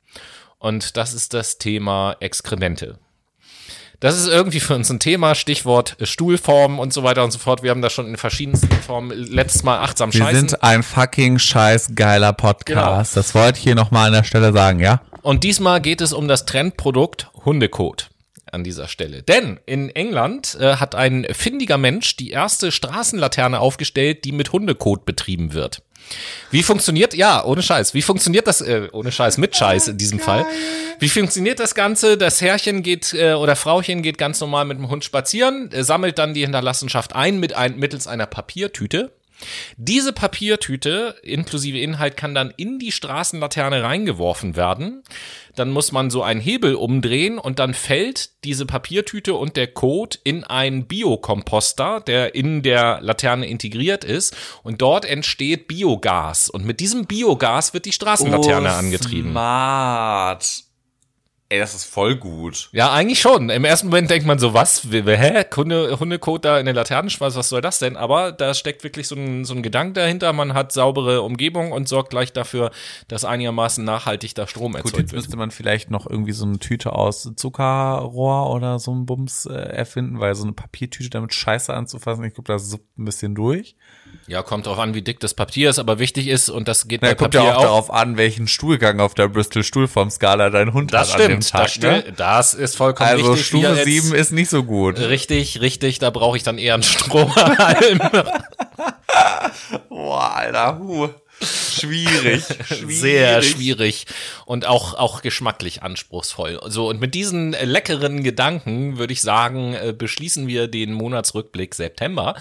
[0.61, 3.01] Und das ist das Thema Exkremente.
[4.03, 7.63] Das ist irgendwie für uns ein Thema, Stichwort Stuhlformen und so weiter und so fort.
[7.63, 10.49] Wir haben das schon in verschiedensten Formen letztes Mal achtsam Wir scheißen.
[10.49, 12.67] sind ein fucking scheiß geiler Podcast.
[13.15, 13.23] Genau.
[13.23, 15.03] Das wollte ich hier nochmal an der Stelle sagen, ja?
[15.23, 18.11] Und diesmal geht es um das Trendprodukt Hundekot
[18.51, 19.23] an dieser Stelle.
[19.23, 25.05] Denn in England äh, hat ein findiger Mensch die erste Straßenlaterne aufgestellt, die mit Hundekot
[25.05, 25.81] betrieben wird.
[26.51, 30.19] Wie funktioniert, ja, ohne Scheiß, wie funktioniert das, äh, ohne Scheiß, mit Scheiß in diesem
[30.19, 30.45] Fall.
[30.99, 32.19] Wie funktioniert das Ganze?
[32.19, 36.19] Das Herrchen geht äh, oder Frauchen geht ganz normal mit dem Hund spazieren, äh, sammelt
[36.19, 39.11] dann die Hinterlassenschaft ein mit ein, mittels einer Papiertüte.
[39.77, 45.03] Diese Papiertüte inklusive Inhalt kann dann in die Straßenlaterne reingeworfen werden.
[45.55, 50.19] Dann muss man so einen Hebel umdrehen und dann fällt diese Papiertüte und der Code
[50.25, 54.35] in einen Biokomposter, der in der Laterne integriert ist.
[54.63, 56.49] Und dort entsteht Biogas.
[56.49, 59.33] Und mit diesem Biogas wird die Straßenlaterne Oh, angetrieben.
[59.33, 60.65] Smart.
[61.53, 62.71] Ey, das ist voll gut.
[62.73, 63.51] Ja, eigentlich schon.
[63.51, 64.91] Im ersten Moment denkt man so, was?
[64.91, 65.45] Wie- wie- Hä?
[65.55, 67.95] Hunde, Hundekot da in der Laterne schmeißt, was soll das denn?
[67.99, 70.33] Aber da steckt wirklich so ein, so ein Gedanke dahinter.
[70.33, 72.71] Man hat saubere Umgebung und sorgt gleich dafür,
[73.09, 75.23] dass einigermaßen nachhaltig da Strom Gut, erzeugt jetzt wird.
[75.25, 79.53] müsste man vielleicht noch irgendwie so eine Tüte aus Zuckerrohr oder so ein Bums äh,
[79.53, 83.77] erfinden, weil so eine Papiertüte damit scheiße anzufassen, ich glaube, das suppt ein bisschen durch.
[84.33, 87.03] Ja, kommt drauf an, wie dick das Papier ist, aber wichtig ist, und das geht
[87.03, 87.63] Na, bei kommt Papier ja auch, auch.
[87.65, 91.51] darauf an, welchen Stuhlgang auf der Bristol Stuhlformskala dein Hund das hat an dem stimmt,
[91.51, 91.63] Tag.
[91.65, 92.07] das stimmt.
[92.07, 92.13] Ne?
[92.17, 93.41] Das ist vollkommen Also richtig.
[93.41, 94.99] er Stufe jetzt- 7 ist nicht so gut.
[94.99, 97.99] Richtig, richtig, da brauche ich dann eher einen Strohhalm.
[99.91, 101.09] Boah, Alter, huh.
[101.43, 103.01] Schwierig, schwierig.
[103.01, 104.07] Sehr schwierig
[104.47, 106.61] und auch, auch geschmacklich anspruchsvoll.
[106.69, 112.37] So, und mit diesen leckeren Gedanken würde ich sagen, äh, beschließen wir den Monatsrückblick September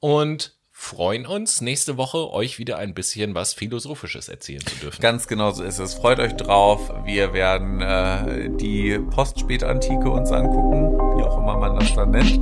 [0.00, 0.52] und
[0.84, 5.00] freuen uns, nächste Woche euch wieder ein bisschen was Philosophisches erzählen zu dürfen.
[5.00, 5.94] Ganz genau so ist es.
[5.94, 6.92] Freut euch drauf.
[7.04, 12.38] Wir werden äh, die Postspätantike uns angucken, wie auch immer man das dann nennt.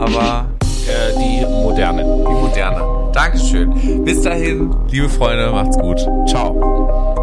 [0.00, 0.46] Aber
[0.86, 2.02] Äh, die moderne.
[2.02, 3.10] die moderne.
[3.14, 4.04] Dankeschön.
[4.04, 5.98] Bis dahin, liebe Freunde, macht's gut.
[6.28, 7.13] Ciao.